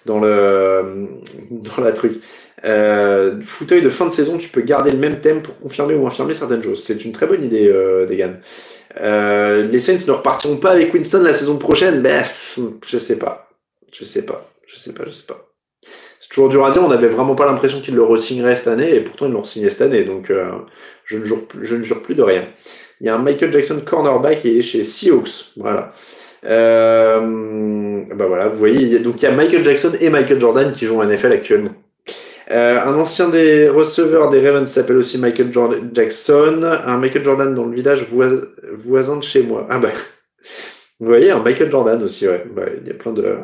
[0.04, 1.08] dans le
[1.50, 2.20] dans la truc.
[2.64, 6.06] Euh, fauteuil de fin de saison, tu peux garder le même thème pour confirmer ou
[6.06, 6.82] infirmer certaines choses.
[6.84, 8.36] C'est une très bonne idée, euh, Degan.
[9.00, 12.02] Euh, les Saints ne repartiront pas avec Winston la saison prochaine.
[12.02, 12.24] Ben,
[12.86, 13.50] je sais pas.
[13.92, 14.50] Je sais pas.
[14.66, 15.48] Je sais pas, je sais pas.
[15.82, 16.82] C'est toujours dur à dire.
[16.82, 19.70] On n'avait vraiment pas l'impression qu'ils le re-signeraient cette année, et pourtant ils l'ont signé
[19.70, 20.04] cette année.
[20.04, 20.50] Donc, euh,
[21.04, 22.44] je ne jure plus, je ne jure plus de rien.
[23.00, 25.52] Il y a un Michael Jackson cornerback est chez Seahawks.
[25.56, 25.92] Voilà.
[26.44, 30.86] Euh, bah voilà, vous voyez, donc il y a Michael Jackson et Michael Jordan qui
[30.86, 31.74] jouent en NFL actuellement.
[32.50, 36.62] Euh, un ancien des receveurs des Ravens s'appelle aussi Michael Jordan Jackson.
[36.86, 39.66] Un Michael Jordan dans le village voisin de chez moi.
[39.68, 39.90] Ah bah,
[41.00, 42.44] vous voyez, un Michael Jordan aussi, ouais.
[42.50, 43.38] Bah, il y a plein de.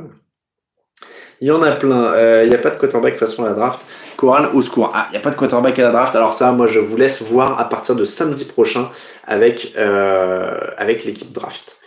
[1.41, 2.15] Il y en a plein.
[2.15, 3.81] Euh, il n'y a pas de quarterback façon à la draft.
[4.17, 4.91] Coral au secours.
[4.95, 6.17] Ah, il n'y a pas de quarterback à la draft.
[6.17, 8.91] Alors ça, moi, je vous laisse voir à partir de samedi prochain
[9.25, 11.79] avec, euh, avec l'équipe draft.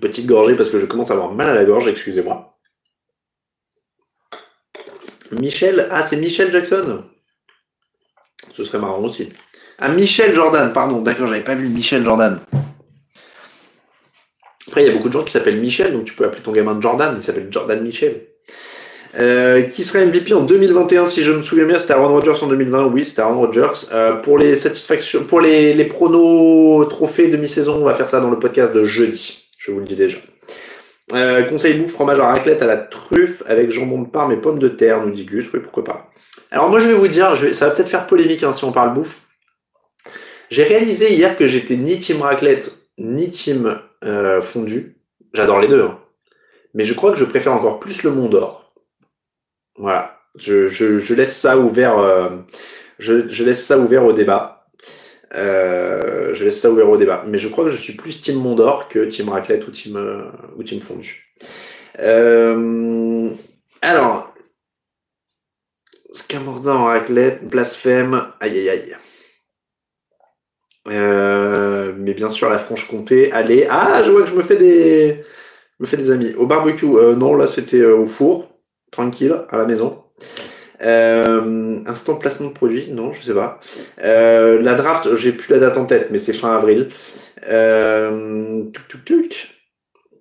[0.00, 2.57] Petite gorgée parce que je commence à avoir mal à la gorge, excusez-moi.
[5.32, 7.02] Michel, ah c'est Michel Jackson.
[8.54, 9.30] Ce serait marrant aussi.
[9.78, 12.40] Ah Michel Jordan, pardon, d'accord, j'avais pas vu Michel Jordan.
[14.66, 16.52] Après, il y a beaucoup de gens qui s'appellent Michel, donc tu peux appeler ton
[16.52, 18.26] gamin Jordan, il s'appelle Jordan Michel.
[19.18, 22.46] Euh, qui serait MVP en 2021 si je me souviens bien c'était Aaron Rodgers en
[22.46, 27.76] 2020 oui c'était Aaron Rodgers euh, pour les satisfactions pour les, les pronos trophées demi-saison
[27.76, 30.18] on va faire ça dans le podcast de jeudi je vous le dis déjà.
[31.14, 34.58] Euh, conseil bouffe, fromage à raclette à la truffe avec jambon de Parme et pommes
[34.58, 36.10] de terre, nous dit Gus, oui, pourquoi pas.
[36.50, 38.94] Alors moi je vais vous dire, ça va peut-être faire polémique hein, si on parle
[38.94, 39.22] bouffe.
[40.50, 44.96] J'ai réalisé hier que j'étais ni team raclette, ni team euh, fondu.
[45.34, 45.82] J'adore les deux.
[45.82, 45.98] Hein.
[46.74, 48.72] Mais je crois que je préfère encore plus le Mont d'Or.
[49.76, 50.18] Voilà.
[50.38, 51.98] Je, laisse ça ouvert.
[51.98, 52.30] Euh,
[52.98, 54.57] je laisse ça ouvert au débat.
[55.34, 57.24] Euh, je laisse ça ouvert au débat.
[57.26, 60.22] Mais je crois que je suis plus Team Mondor que Team Raclette ou Team, euh,
[60.56, 61.34] ou team Fondu.
[61.98, 63.30] Euh,
[63.82, 64.32] alors,
[66.12, 68.96] Scamorda en raclette, blasphème, aïe aïe aïe.
[70.88, 73.66] Euh, mais bien sûr, la Franche-Comté, allez.
[73.70, 75.22] Ah, je vois que je me fais des,
[75.78, 76.32] je me fais des amis.
[76.34, 78.48] Au barbecue, non, là c'était au four,
[78.90, 80.02] tranquille, à la maison.
[80.80, 83.60] Euh, instant placement de produit, non, je sais pas.
[84.02, 86.88] Euh, la draft, j'ai plus la date en tête, mais c'est fin avril.
[87.48, 89.48] Euh, tuc, tuc.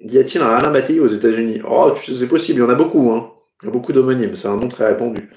[0.02, 1.62] Y a-t-il un Alain Mattei aux États-Unis?
[1.68, 3.12] Oh, c'est possible, il y en a beaucoup.
[3.12, 3.32] Hein.
[3.62, 5.30] Il y a beaucoup d'homonymes, c'est un nom très répandu.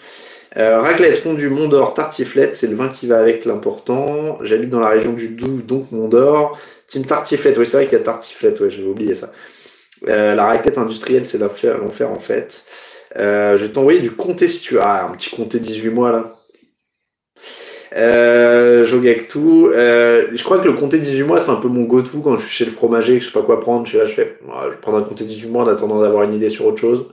[0.57, 4.39] Euh, raclette, fondue, Mont d'Or, tartiflette, c'est le vin qui va avec l'important.
[4.43, 6.59] J'habite dans la région du Doubs, donc Mont d'Or.
[6.89, 9.33] Team tartiflette, oui, c'est vrai qu'il y a tartiflette, ouais, j'avais oublié ça.
[10.09, 12.65] Euh, la raclette industrielle, c'est l'enfer, en fait.
[13.17, 16.13] Euh, je vais t'envoyer du comté si tu as ah, un petit comté 18 mois
[16.13, 16.37] là.
[17.97, 18.87] Euh,
[19.29, 19.71] tout.
[19.75, 22.45] Euh, je crois que le comté 18 mois, c'est un peu mon go-to quand je
[22.45, 23.87] suis chez le fromager, que je sais pas quoi prendre.
[23.87, 26.35] Je suis je fais, je vais prendre un comté 18 mois en attendant d'avoir une
[26.35, 27.07] idée sur autre chose.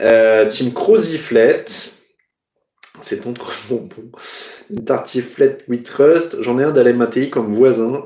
[0.00, 1.92] Euh, team Croziflette.
[3.00, 3.88] C'est ton trop bon.
[4.70, 6.42] Une tartiflette with trust.
[6.42, 8.04] J'en ai un d'Alain comme voisin.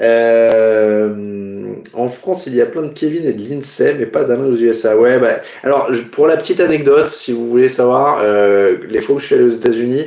[0.00, 4.46] Euh, en France, il y a plein de Kevin et de Lindsay, mais pas d'Alain
[4.46, 4.96] aux USA.
[4.98, 9.18] Ouais, bah, alors, pour la petite anecdote, si vous voulez savoir, euh, les fois où
[9.18, 10.06] je suis allé aux États-Unis,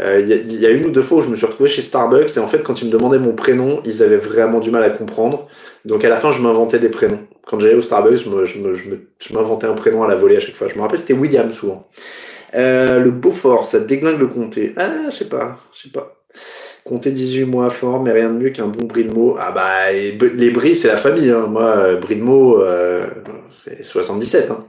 [0.00, 1.46] euh, il y, a- il y a une ou deux fois où je me suis
[1.46, 4.60] retrouvé chez Starbucks et en fait, quand ils me demandaient mon prénom, ils avaient vraiment
[4.60, 5.48] du mal à comprendre.
[5.84, 7.20] Donc, à la fin, je m'inventais des prénoms.
[7.46, 10.36] Quand j'allais au Starbucks, je me- je me- je m'inventais un prénom à la volée
[10.36, 10.68] à chaque fois.
[10.68, 11.88] Je me rappelle, c'était William souvent.
[12.54, 14.72] Euh, le Beaufort, ça déglingue le comté.
[14.76, 16.16] Ah, je sais pas, je sais pas.
[16.84, 19.36] Comté 18 mois fort, mais rien de mieux qu'un bon mots.
[19.40, 21.30] Ah bah, les bris, c'est la famille.
[21.30, 21.46] Hein.
[21.48, 23.06] Moi, euh, mots, euh,
[23.64, 24.50] c'est 77.
[24.50, 24.64] Hein.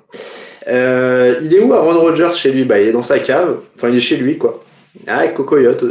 [0.67, 2.63] Euh, il est où Aaron Rodgers chez lui?
[2.63, 3.57] Bah, il est dans sa cave.
[3.75, 4.63] Enfin, il est chez lui, quoi.
[5.07, 5.83] Ah, Cocoyote.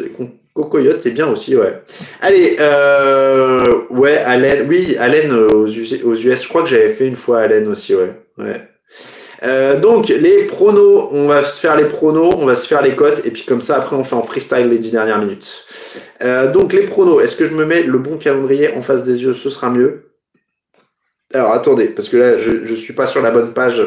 [0.55, 1.83] Cocoyote, c'est bien aussi, ouais.
[2.23, 4.67] Allez, euh, ouais, Allen.
[4.69, 6.43] Oui, Allen euh, aux US.
[6.43, 8.13] Je crois que j'avais fait une fois Allen aussi, ouais.
[8.39, 8.63] Ouais.
[9.45, 12.95] Euh, donc les pronos, on va se faire les pronos, on va se faire les
[12.95, 15.65] cotes et puis comme ça après on fait en freestyle les 10 dernières minutes.
[16.23, 19.23] Euh, donc les pronos, est-ce que je me mets le bon calendrier en face des
[19.23, 20.11] yeux, ce sera mieux.
[21.33, 23.83] Alors attendez, parce que là je, je suis pas sur la bonne page,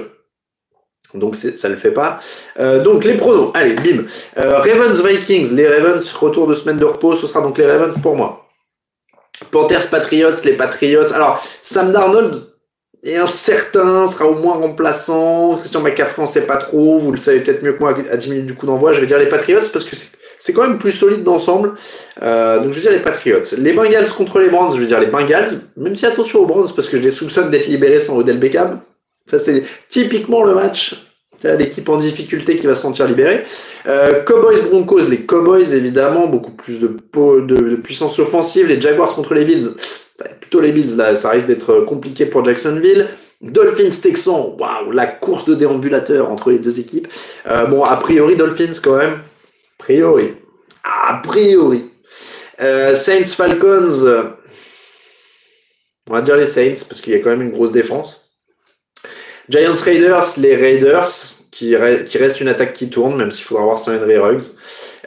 [1.15, 2.19] donc ça le fait pas.
[2.59, 4.03] Euh, donc les pronos, allez bim.
[4.35, 8.15] Ravens Vikings, les Ravens retour de semaine de repos, ce sera donc les Ravens pour
[8.15, 8.47] moi.
[9.51, 11.13] Panthers Patriots, les Patriots.
[11.13, 12.46] Alors Sam Darnold
[13.03, 15.55] est incertain, sera au moins remplaçant.
[15.57, 16.97] Christian McCaffrey, on sait pas trop.
[16.99, 18.93] Vous le savez peut-être mieux que moi à 10 minutes du coup d'envoi.
[18.93, 21.73] Je vais dire les Patriots parce que c'est- quand même plus solide d'ensemble.
[22.21, 23.41] Euh, donc je vais dire les Patriots.
[23.57, 25.61] Les Bengals contre les Browns, je vais dire les Bengals.
[25.77, 28.79] Même si attention aux Browns parce que je les soupçonne d'être libérés sans Odell Beckham.
[29.29, 30.95] Ça c'est typiquement le match.
[31.43, 33.43] L'équipe en difficulté qui va se sentir libérée.
[33.87, 36.87] Euh, Cowboys Broncos, les Cowboys évidemment, beaucoup plus de
[37.75, 38.67] puissance offensive.
[38.67, 39.69] Les Jaguars contre les Bills,
[40.39, 43.07] plutôt les Bills là, ça risque d'être compliqué pour Jacksonville.
[43.41, 47.07] Dolphins Texans, waouh, la course de déambulateur entre les deux équipes.
[47.45, 50.33] Euh, bon, a priori Dolphins quand même, a priori,
[50.83, 51.91] a priori.
[52.59, 54.33] Euh, Saints Falcons,
[56.09, 58.31] on va dire les Saints parce qu'il y a quand même une grosse défense.
[59.49, 61.09] Giants Raiders, les Raiders,
[61.51, 64.41] qui, qui reste une attaque qui tourne, même s'il faudra voir sans Henry Ruggs.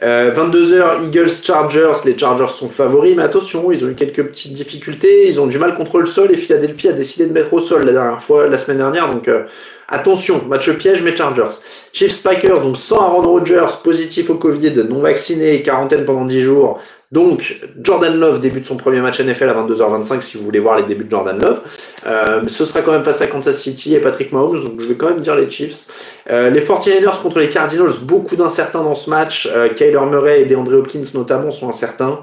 [0.03, 4.53] Euh, 22h, Eagles Chargers, les Chargers sont favoris, mais attention, ils ont eu quelques petites
[4.53, 7.61] difficultés, ils ont du mal contre le sol et Philadelphie a décidé de mettre au
[7.61, 9.43] sol la dernière fois, la semaine dernière, donc euh,
[9.87, 11.55] attention, match piège, mais Chargers.
[11.93, 16.81] Chiefs Packers, donc sans Aaron Rodgers, positif au Covid, non vacciné, quarantaine pendant 10 jours.
[17.11, 20.83] Donc, Jordan Love débute son premier match NFL à 22h25 si vous voulez voir les
[20.83, 21.61] débuts de Jordan Love.
[22.05, 24.95] Euh, ce sera quand même face à Kansas City et Patrick Mahomes, donc je vais
[24.95, 25.87] quand même dire les Chiefs.
[26.29, 29.49] Euh, les 49ers contre les Cardinals, beaucoup d'incertains dans ce match.
[29.51, 32.21] Euh, Kyler Murray et DeAndre Hopkins notamment sont incertains.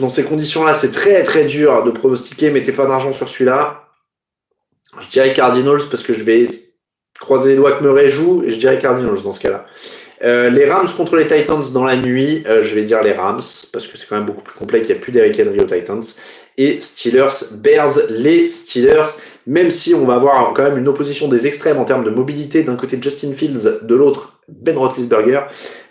[0.00, 2.50] Dans ces conditions-là, c'est très très dur de pronostiquer.
[2.50, 3.84] Mettez pas d'argent sur celui-là.
[4.98, 6.48] Je dirais Cardinals parce que je vais
[7.20, 9.66] croiser les doigts que Murray joue et je dirais Cardinals dans ce cas-là.
[10.24, 13.42] Euh, les Rams contre les Titans dans la nuit, euh, je vais dire les Rams
[13.72, 15.66] parce que c'est quand même beaucoup plus complet qu'il n'y a plus d'Eric Henry aux
[15.66, 16.02] Titans.
[16.58, 19.16] Et Steelers, Bears, les Steelers,
[19.46, 22.62] même si on va avoir quand même une opposition des extrêmes en termes de mobilité,
[22.62, 25.40] d'un côté Justin Fields, de l'autre Ben Roethlisberger,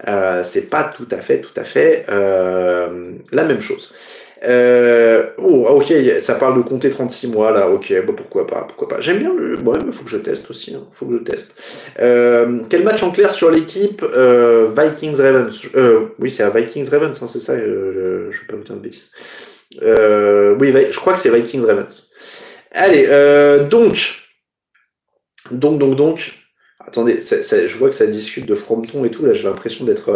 [0.07, 3.93] euh, c'est pas tout à fait, tout à fait la même chose.
[4.43, 8.87] Euh, oh, ok, ça parle de compter 36 mois là, ok, bah pourquoi pas, pourquoi
[8.87, 8.99] pas.
[8.99, 9.55] J'aime bien le.
[9.59, 11.53] Ouais, mais faut que je teste aussi, hein, faut que je teste.
[11.99, 15.67] Euh, quel match en clair sur l'équipe euh, Vikings Ravens?
[16.17, 18.81] Oui, c'est à Vikings Ravens, hein, c'est ça, je, je vais pas vous dire de
[18.81, 19.11] bêtises.
[19.79, 22.09] Oui, je crois que c'est Vikings Ravens.
[22.71, 23.07] Allez,
[23.69, 23.97] donc,
[25.51, 26.33] donc, donc, donc.
[26.79, 30.09] Attendez, je vois que ça discute de Frompton et tout, là j'ai l'impression d'être.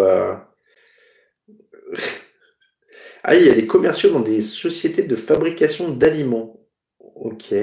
[3.28, 6.60] Ah, il y a des commerciaux dans des sociétés de fabrication d'aliments.
[7.16, 7.56] Ok.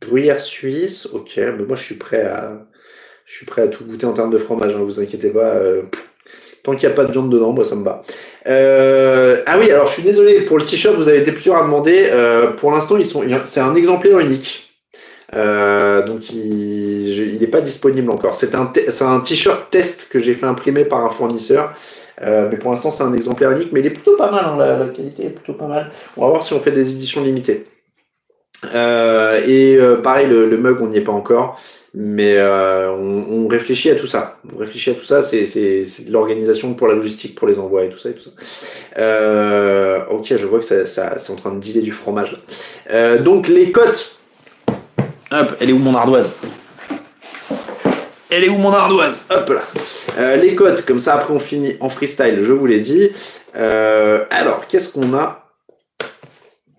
[0.00, 1.32] Gruyère suisse, ok.
[1.36, 2.68] Mais moi, je suis prêt à,
[3.26, 4.72] je suis prêt à tout goûter en termes de fromage.
[4.74, 5.56] Hein, vous inquiétez pas.
[5.56, 5.82] euh,
[6.62, 8.04] Tant qu'il n'y a pas de viande dedans, moi ça me va.
[8.46, 11.64] Euh, ah oui, alors je suis désolé pour le t-shirt, vous avez été plusieurs à
[11.64, 12.06] demander.
[12.12, 14.72] Euh, pour l'instant, ils sont, c'est un exemplaire unique.
[15.32, 18.36] Donc il n'est pas disponible encore.
[18.36, 21.74] C'est un, c'est un t-shirt test que j'ai fait imprimer par un fournisseur.
[22.20, 24.44] Euh, mais pour l'instant, c'est un exemplaire unique, mais il est plutôt pas mal.
[24.44, 25.90] Hein, la, qualité est plutôt pas mal.
[26.16, 27.66] On va voir si on fait des éditions limitées.
[28.74, 31.60] Euh, et euh, pareil, le, mug, on n'y est pas encore,
[31.94, 34.38] mais on, réfléchit à tout ça.
[34.54, 35.22] On réfléchit à tout ça.
[35.22, 40.06] C'est, de l'organisation pour la logistique, pour les envois et tout ça et tout ça.
[40.10, 42.42] Ok, je vois que ça, c'est en train de dealer du fromage.
[43.20, 44.16] Donc les cotes.
[45.32, 46.30] Hop, elle est où mon ardoise?
[48.32, 49.62] Elle est où mon ardoise Hop là.
[50.18, 53.10] Euh, les cotes, comme ça après on finit en freestyle, je vous l'ai dit.
[53.54, 55.50] Euh, alors, qu'est-ce qu'on a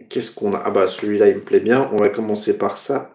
[0.09, 0.61] Qu'est-ce qu'on a?
[0.65, 1.89] Ah bah celui-là il me plaît bien.
[1.93, 3.11] On va commencer par ça.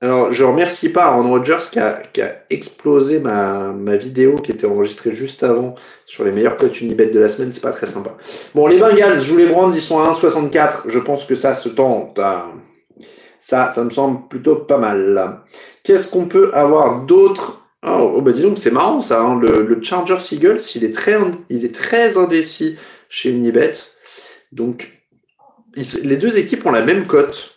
[0.00, 2.02] Alors, je remercie pas Aaron Rodgers qui a,
[2.50, 7.28] explosé ma, vidéo qui était enregistrée juste avant sur les meilleurs cotes Unibet de la
[7.28, 7.52] semaine.
[7.52, 8.16] C'est pas très sympa.
[8.52, 10.88] Bon, les Bengals, je vous les brands, ils sont à 1,64.
[10.88, 12.18] Je pense que ça se tente.
[13.42, 15.40] Ça, ça me semble plutôt pas mal.
[15.82, 17.66] Qu'est-ce qu'on peut avoir d'autre?
[17.84, 19.20] Oh, oh, bah dis donc, c'est marrant ça.
[19.20, 19.40] Hein.
[19.40, 20.94] Le, le, Charger Seagulls, il est
[21.74, 22.78] très, indécis
[23.08, 23.72] chez Unibet.
[24.52, 25.02] Donc,
[25.74, 27.52] les deux équipes ont la même cote,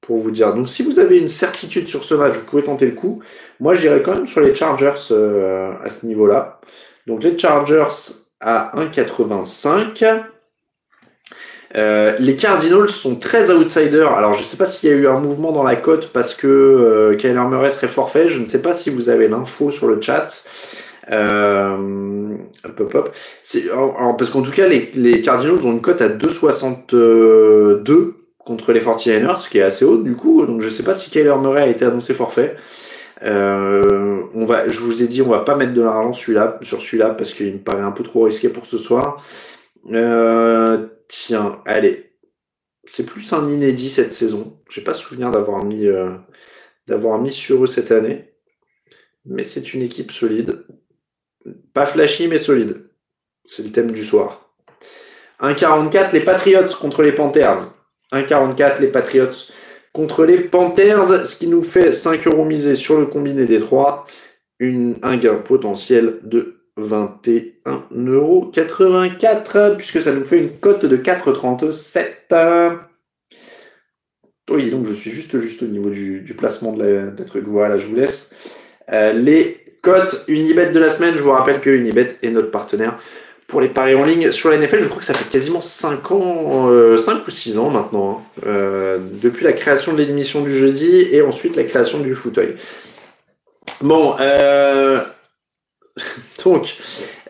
[0.00, 0.54] pour vous dire.
[0.54, 3.22] Donc, si vous avez une certitude sur ce match, vous pouvez tenter le coup.
[3.60, 6.58] Moi, j'irais quand même sur les Chargers euh, à ce niveau-là.
[7.06, 7.88] Donc, les Chargers
[8.40, 10.24] à 1,85.
[11.74, 14.12] Euh, les Cardinals sont très outsiders.
[14.12, 16.34] Alors, je ne sais pas s'il y a eu un mouvement dans la cote parce
[16.34, 18.28] que euh, Kyler Murray serait forfait.
[18.28, 20.42] Je ne sais pas si vous avez l'info sur le chat.
[21.10, 23.16] Euh, hop, hop,
[24.18, 29.48] parce qu'en tout cas, les, Cardinals ont une cote à 2,62 contre les 49ers, ce
[29.48, 30.44] qui est assez haut du coup.
[30.46, 32.56] Donc, je ne sais pas si Kyler Murray a été annoncé forfait.
[33.24, 37.10] Euh, on va, je vous ai dit, on va pas mettre de l'argent sur celui-là
[37.10, 39.22] parce qu'il me paraît un peu trop risqué pour ce soir.
[39.92, 42.10] Euh, Tiens, allez.
[42.86, 44.58] C'est plus un inédit cette saison.
[44.70, 46.16] J'ai pas souvenir d'avoir mis, euh,
[46.86, 48.32] d'avoir mis sur eux cette année.
[49.26, 50.64] Mais c'est une équipe solide.
[51.74, 52.88] Pas flashy, mais solide.
[53.44, 54.54] C'est le thème du soir.
[55.40, 57.74] 1,44 les Patriots contre les Panthers.
[58.10, 59.52] 1,44 les Patriots
[59.92, 64.06] contre les Panthers, ce qui nous fait 5 euros misés sur le combiné des trois.
[64.58, 72.78] Une, un gain potentiel de 21,84€ puisque ça nous fait une cote de 4,37.
[74.50, 77.44] Oui, donc je suis juste, au niveau du, placement de la, truc.
[77.46, 78.58] Voilà, je vous laisse.
[78.90, 81.14] Euh, les cotes Unibet de la semaine.
[81.16, 82.98] Je vous rappelle que Unibet est notre partenaire
[83.46, 84.82] pour les paris en ligne sur la NFL.
[84.82, 88.22] Je crois que ça fait quasiment 5 ans, 5 euh, ou 6 ans maintenant, hein.
[88.46, 92.56] euh, depuis la création de l'émission du jeudi et ensuite la création du fauteuil.
[93.80, 94.16] Bon,
[96.44, 96.76] Donc,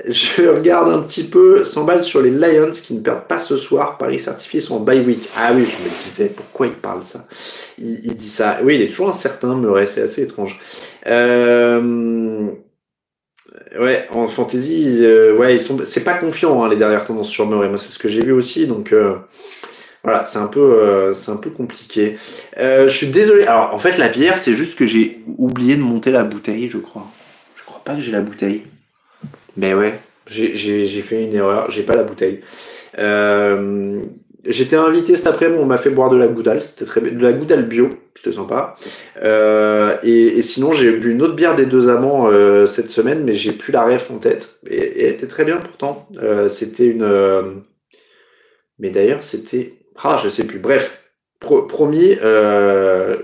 [0.08, 3.56] je regarde un petit peu 100 balles sur les Lions qui ne perdent pas ce
[3.56, 3.98] soir.
[3.98, 5.28] Paris certifié sont en bye week.
[5.36, 7.26] Ah oui, je me disais, pourquoi il parle ça?
[7.78, 8.60] Il, dit ça.
[8.62, 10.58] Oui, il est toujours incertain, me c'est assez étrange.
[11.06, 12.48] Euh...
[13.78, 15.78] Ouais, en fantasy, euh, ouais, ils sont.
[15.84, 17.68] C'est pas confiant hein, les dernières tendances sur Murray.
[17.68, 19.14] Moi, c'est ce que j'ai vu aussi, donc euh,
[20.04, 22.16] voilà, c'est un peu, c'est un peu compliqué.
[22.58, 23.44] je suis désolé.
[23.44, 26.78] Alors, en fait, la bière, c'est juste que j'ai oublié de monter la bouteille, je
[26.78, 27.10] crois
[27.84, 28.62] pas que j'ai la bouteille.
[29.56, 29.94] Mais ouais,
[30.26, 32.40] j'ai fait une erreur, j'ai pas la bouteille.
[32.98, 34.00] Euh,
[34.44, 37.32] J'étais invité cet après-midi, on m'a fait boire de la goudale, c'était très de la
[37.32, 38.74] goudale bio, c'était sympa.
[39.22, 43.34] Euh, et, sinon, j'ai bu une autre bière des deux amants euh, cette semaine, mais
[43.34, 44.56] j'ai plus la ref en tête.
[44.68, 46.08] Et, elle était très bien pourtant.
[46.48, 47.62] C'était une.
[48.80, 49.74] Mais d'ailleurs, c'était.
[50.02, 50.58] Ah, je sais plus.
[50.58, 51.04] Bref,
[51.38, 52.16] promis,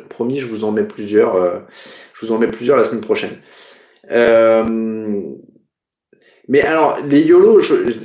[0.08, 1.64] promis, je vous en mets plusieurs.
[2.14, 3.38] je vous en mets plusieurs la semaine prochaine.
[6.48, 7.60] Mais alors, les YOLO,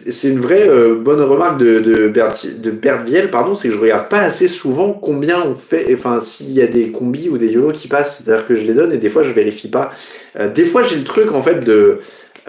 [0.10, 2.72] c'est une vraie euh, bonne remarque de, de, Bert, de
[3.10, 6.62] Viel, pardon, c'est que je regarde pas assez souvent combien on fait, enfin, s'il y
[6.62, 9.08] a des combis ou des YOLO qui passent, c'est-à-dire que je les donne et des
[9.08, 9.92] fois je vérifie pas.
[10.38, 12.00] Euh, des fois j'ai le truc en fait de,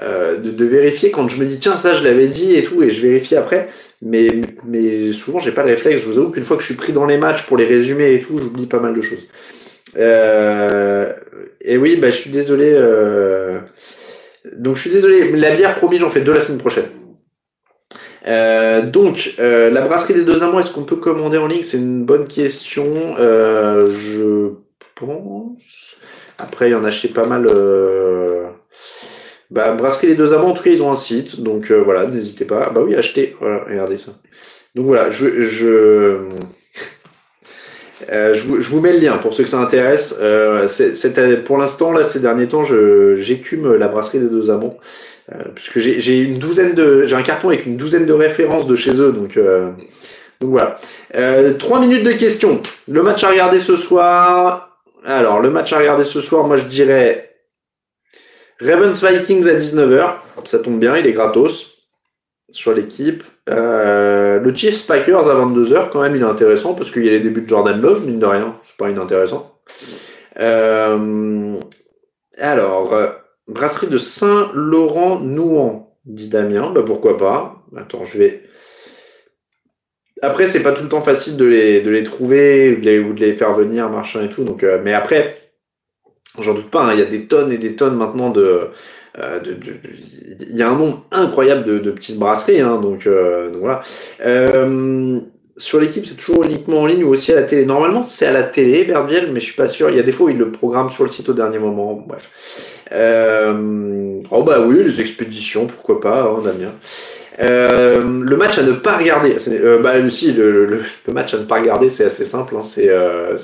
[0.02, 2.90] de, de, vérifier quand je me dis tiens, ça je l'avais dit et tout, et
[2.90, 3.68] je vérifie après.
[4.02, 4.28] Mais,
[4.66, 6.02] mais souvent j'ai pas le réflexe.
[6.02, 8.14] Je vous avoue qu'une fois que je suis pris dans les matchs pour les résumer
[8.14, 9.26] et tout, j'oublie pas mal de choses.
[9.96, 11.12] Euh,
[11.60, 12.72] et oui, bah, je suis désolé.
[12.74, 13.60] Euh...
[14.52, 15.32] Donc je suis désolé.
[15.32, 16.86] La bière, promis, j'en fais deux la semaine prochaine.
[18.26, 21.62] Euh, donc, euh, la brasserie des deux amants, est-ce qu'on peut commander en ligne?
[21.62, 22.86] C'est une bonne question.
[23.18, 24.54] Euh, je
[24.94, 25.96] pense.
[26.38, 27.46] Après, il y en a chez pas mal.
[27.48, 28.46] Euh,
[29.50, 31.42] bah, brasserie des deux amants, en tout cas, ils ont un site.
[31.42, 32.70] Donc voilà, n'hésitez pas.
[32.70, 33.36] Bah oui, achetez.
[33.40, 34.12] Voilà, regardez ça.
[34.74, 36.18] Donc voilà, je, je...
[38.10, 40.16] Euh, je, vous, je, vous, mets le lien pour ceux que ça intéresse.
[40.20, 40.66] Euh,
[41.44, 44.76] pour l'instant, là, ces derniers temps, j'écume la brasserie des deux amants.
[45.54, 48.94] puisque j'ai une douzaine de, j'ai un carton avec une douzaine de références de chez
[48.94, 49.38] eux, donc,
[50.40, 50.78] donc voilà.
[51.58, 52.60] Trois minutes de questions.
[52.88, 54.80] Le match à regarder ce soir.
[55.04, 57.30] Alors, le match à regarder ce soir, moi je dirais
[58.60, 60.14] Ravens Vikings à 19h.
[60.44, 61.78] Ça tombe bien, il est gratos
[62.50, 63.22] sur l'équipe.
[63.50, 67.12] Euh, le Chiefs Packers à 22h, quand même, il est intéressant parce qu'il y a
[67.12, 68.58] les débuts de Jordan Love, mine de rien.
[68.62, 69.58] C'est pas inintéressant.
[70.40, 71.56] Euh,
[72.38, 73.10] alors, euh,
[73.46, 76.72] brasserie de Saint-Laurent-Nouan, dit Damien.
[76.72, 77.62] Bah pourquoi pas.
[77.76, 78.42] Attends, je vais.
[80.22, 83.32] Après, c'est pas tout le temps facile de les, de les trouver ou de les,
[83.34, 84.44] faire venir, machin et tout.
[84.44, 85.50] Donc, mais après,
[86.38, 88.70] j'en doute pas, hein, il y a des tonnes et des tonnes maintenant de
[89.16, 93.80] il y a un nombre incroyable de, petites brasseries, hein, donc, euh, donc, voilà.
[94.24, 95.20] Euh,
[95.56, 97.64] sur l'équipe, c'est toujours uniquement en ligne ou aussi à la télé.
[97.64, 99.88] Normalement, c'est à la télé, Berbiel, mais je suis pas sûr.
[99.90, 101.94] Il y a des fois où ils le programment sur le site au dernier moment.
[101.94, 102.28] Bref.
[102.90, 106.72] oh bah oui, les expéditions, pourquoi pas, hein, Damien.
[107.38, 111.44] le match à ne pas regarder, euh, bah aussi le, le, le, match à ne
[111.44, 113.36] pas regarder, c'est assez simple, hein, c'est euh,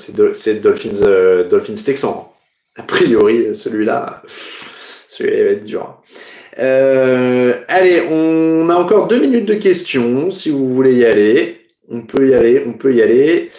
[0.61, 2.25] Dolphins Dolphins Texans.
[2.77, 4.21] A priori, celui-là,
[5.11, 6.01] celui-là va être dur.
[6.57, 11.61] Euh, allez, on a encore deux minutes de questions, si vous voulez y aller.
[11.89, 13.51] On peut y aller, on peut y aller.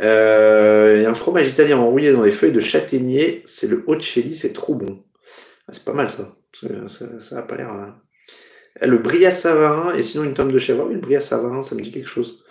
[0.00, 3.42] Euh, il y a un fromage italien enrouillé dans les feuilles de châtaignier.
[3.46, 5.02] C'est le Ocelli, c'est trop bon.
[5.66, 6.34] Ah, c'est pas mal ça.
[6.88, 7.70] Ça, ça, a pas l'air.
[7.70, 7.96] Hein.
[8.82, 10.84] Le bria savarin et sinon une tome de chèvre.
[10.86, 12.44] Oui, le bria savarin, ça me dit quelque chose.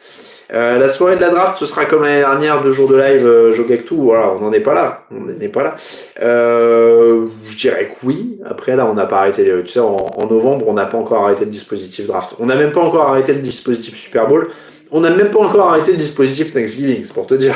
[0.54, 3.26] Euh, la soirée de la draft, ce sera comme l'année dernière, deux jours de live,
[3.26, 4.02] euh, tout.
[4.02, 5.04] Voilà, on n'en est pas là.
[5.12, 5.76] On n'en pas là.
[6.22, 8.40] Euh, je dirais que oui.
[8.46, 9.52] Après, là, on n'a pas arrêté.
[9.66, 12.36] Tu sais, en, novembre, on n'a pas encore arrêté le dispositif draft.
[12.40, 14.48] On n'a même pas encore arrêté le dispositif Super Bowl.
[14.92, 17.56] On n'a même pas encore arrêté le dispositif Thanksgiving, c'est pour te dire.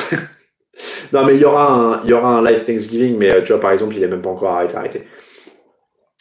[1.13, 3.53] non, mais il y aura un, il y aura un live Thanksgiving, mais euh, tu
[3.53, 5.03] vois, par exemple, il est même pas encore arrêté.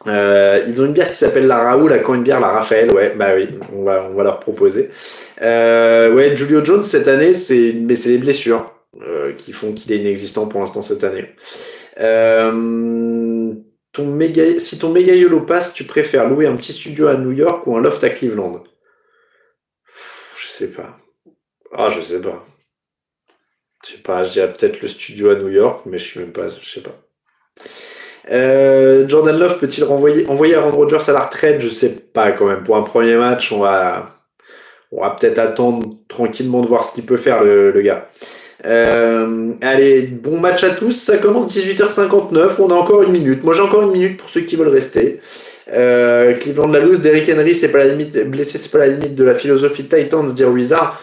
[0.06, 3.14] Euh, ils ont une bière qui s'appelle la Raoul, quand une bière la Raphaël, ouais,
[3.14, 4.90] bah oui, on va, on va leur proposer.
[5.42, 8.72] Euh, ouais, Julio Jones cette année, c'est, mais c'est les blessures
[9.02, 11.26] euh, qui font qu'il est inexistant pour l'instant cette année.
[11.98, 13.52] Euh,
[13.92, 17.32] ton méga, si ton méga YOLO passe, tu préfères louer un petit studio à New
[17.32, 18.64] York ou un loft à Cleveland?
[20.40, 20.98] Je sais pas.
[21.72, 22.44] Ah, je sais pas.
[23.84, 26.32] Je sais pas, je dirais peut-être le studio à New York, mais je suis même
[26.32, 26.98] pas, je sais pas.
[28.30, 31.60] Euh, Jordan Love peut-il renvoyer, envoyer Aaron Rodgers à la retraite?
[31.60, 32.62] Je sais pas quand même.
[32.62, 34.20] Pour un premier match, on va,
[34.92, 38.08] on va peut-être attendre tranquillement de voir ce qu'il peut faire le, gars.
[38.66, 40.92] Euh, allez, bon match à tous.
[40.92, 42.60] Ça commence 18h59.
[42.60, 43.42] On a encore une minute.
[43.42, 45.20] Moi, j'ai encore une minute pour ceux qui veulent rester.
[45.72, 49.14] Euh, Cleveland la loose, Derrick Henry, c'est pas la limite, blessé, c'est pas la limite
[49.14, 51.00] de la philosophie Titans, dire Wizard.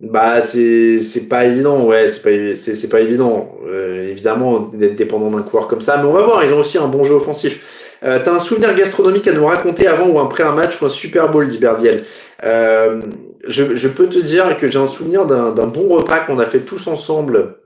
[0.00, 4.94] Bah c'est c'est pas évident ouais c'est pas c'est c'est pas évident euh, évidemment d'être
[4.94, 7.14] dépendant d'un coureur comme ça mais on va voir ils ont aussi un bon jeu
[7.14, 7.84] offensif.
[8.04, 10.88] Euh, T'as un souvenir gastronomique à nous raconter avant ou après un match ou un
[10.88, 12.04] Super Bowl dit Berdiel.
[12.44, 13.02] Euh,
[13.48, 16.60] je, je peux te dire que j'ai un souvenir d'un bon repas qu'on a fait
[16.60, 17.57] tous ensemble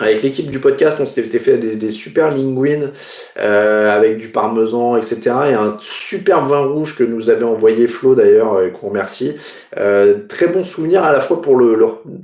[0.00, 2.90] avec l'équipe du podcast, on s'était fait des, des super linguines
[3.38, 5.20] euh, avec du parmesan, etc.
[5.50, 9.36] Et un superbe vin rouge que nous avait envoyé Flo d'ailleurs, euh, qu'on remercie.
[9.76, 11.78] Euh, très bon souvenir à la fois pour le,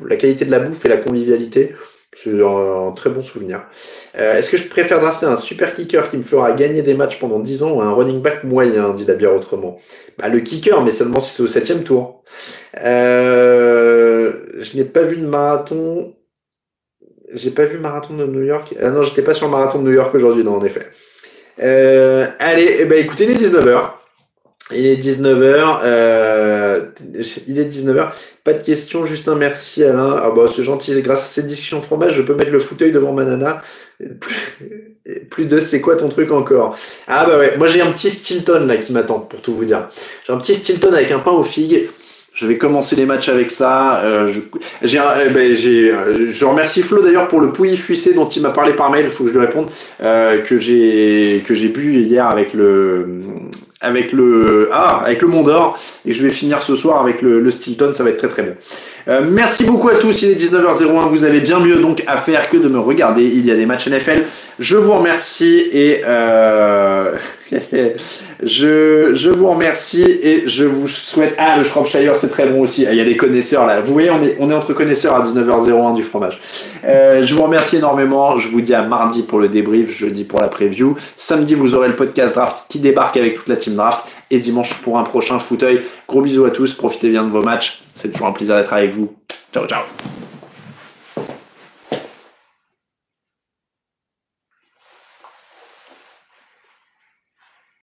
[0.06, 1.72] la qualité de la bouffe et la convivialité.
[2.12, 3.62] C'est un, très bon souvenir.
[4.18, 7.20] Euh, Est-ce que je préfère drafter un super kicker qui me fera gagner des matchs
[7.20, 9.78] pendant 10 ans ou un running back moyen, dit la bière autrement?
[10.18, 12.24] Bah, Le kicker, mais seulement si c'est au septième tour.
[12.82, 16.12] Euh, je n'ai pas vu de marathon
[17.34, 18.74] j'ai pas vu marathon de New York.
[18.82, 20.86] Ah non, j'étais pas sur marathon de New York aujourd'hui, non, en effet.
[21.62, 23.90] Euh, allez, eh ben, écoutez, il est 19h.
[24.72, 25.80] Il est 19h.
[25.84, 26.86] Euh,
[27.46, 28.10] il est 19h.
[28.44, 30.16] Pas de questions, juste un merci Alain.
[30.22, 30.98] Ah bah c'est gentil.
[31.02, 33.62] Grâce à cette discussion fromage, je peux mettre le fauteuil devant ma nana.
[34.18, 34.96] Plus,
[35.30, 36.78] plus de c'est quoi ton truc encore?
[37.06, 39.90] Ah bah ouais, moi j'ai un petit Stilton là qui m'attend pour tout vous dire.
[40.26, 41.90] J'ai un petit Stilton avec un pain aux figues
[42.40, 44.00] je vais commencer les matchs avec ça.
[44.02, 44.40] Euh, je,
[44.82, 48.72] eh ben, euh, je remercie Flo d'ailleurs pour le pouilly fuissé dont il m'a parlé
[48.72, 49.04] par mail.
[49.06, 49.68] Il faut que je lui réponde.
[50.02, 53.06] Euh, que j'ai que j'ai bu hier avec le
[53.82, 57.40] avec le ah avec le Mont d'Or et je vais finir ce soir avec le,
[57.40, 57.92] le Stilton.
[57.92, 58.54] Ça va être très très bon.
[59.08, 62.50] Euh, merci beaucoup à tous, il est 19h01, vous avez bien mieux donc à faire
[62.50, 64.24] que de me regarder, il y a des matchs NFL.
[64.58, 67.14] Je vous remercie et euh...
[68.42, 71.34] je, je vous remercie et je vous souhaite...
[71.38, 72.86] Ah, le Shropshire, c'est très bon aussi.
[72.86, 73.80] Ah, il y a des connaisseurs là.
[73.80, 76.40] Vous voyez, on est, entre connaisseurs à 19h01 du fromage.
[76.84, 78.38] Euh, je vous remercie énormément.
[78.38, 80.96] Je vous dis à mardi pour le débrief, jeudi pour la preview.
[81.16, 84.74] Samedi, vous aurez le podcast draft qui débarque avec toute la team draft et dimanche
[84.82, 85.82] pour un prochain fauteuil.
[86.08, 87.82] Gros bisous à tous, profitez bien de vos matchs.
[87.94, 89.12] C'est toujours un plaisir d'être avec vous.
[89.52, 89.82] Ciao, ciao.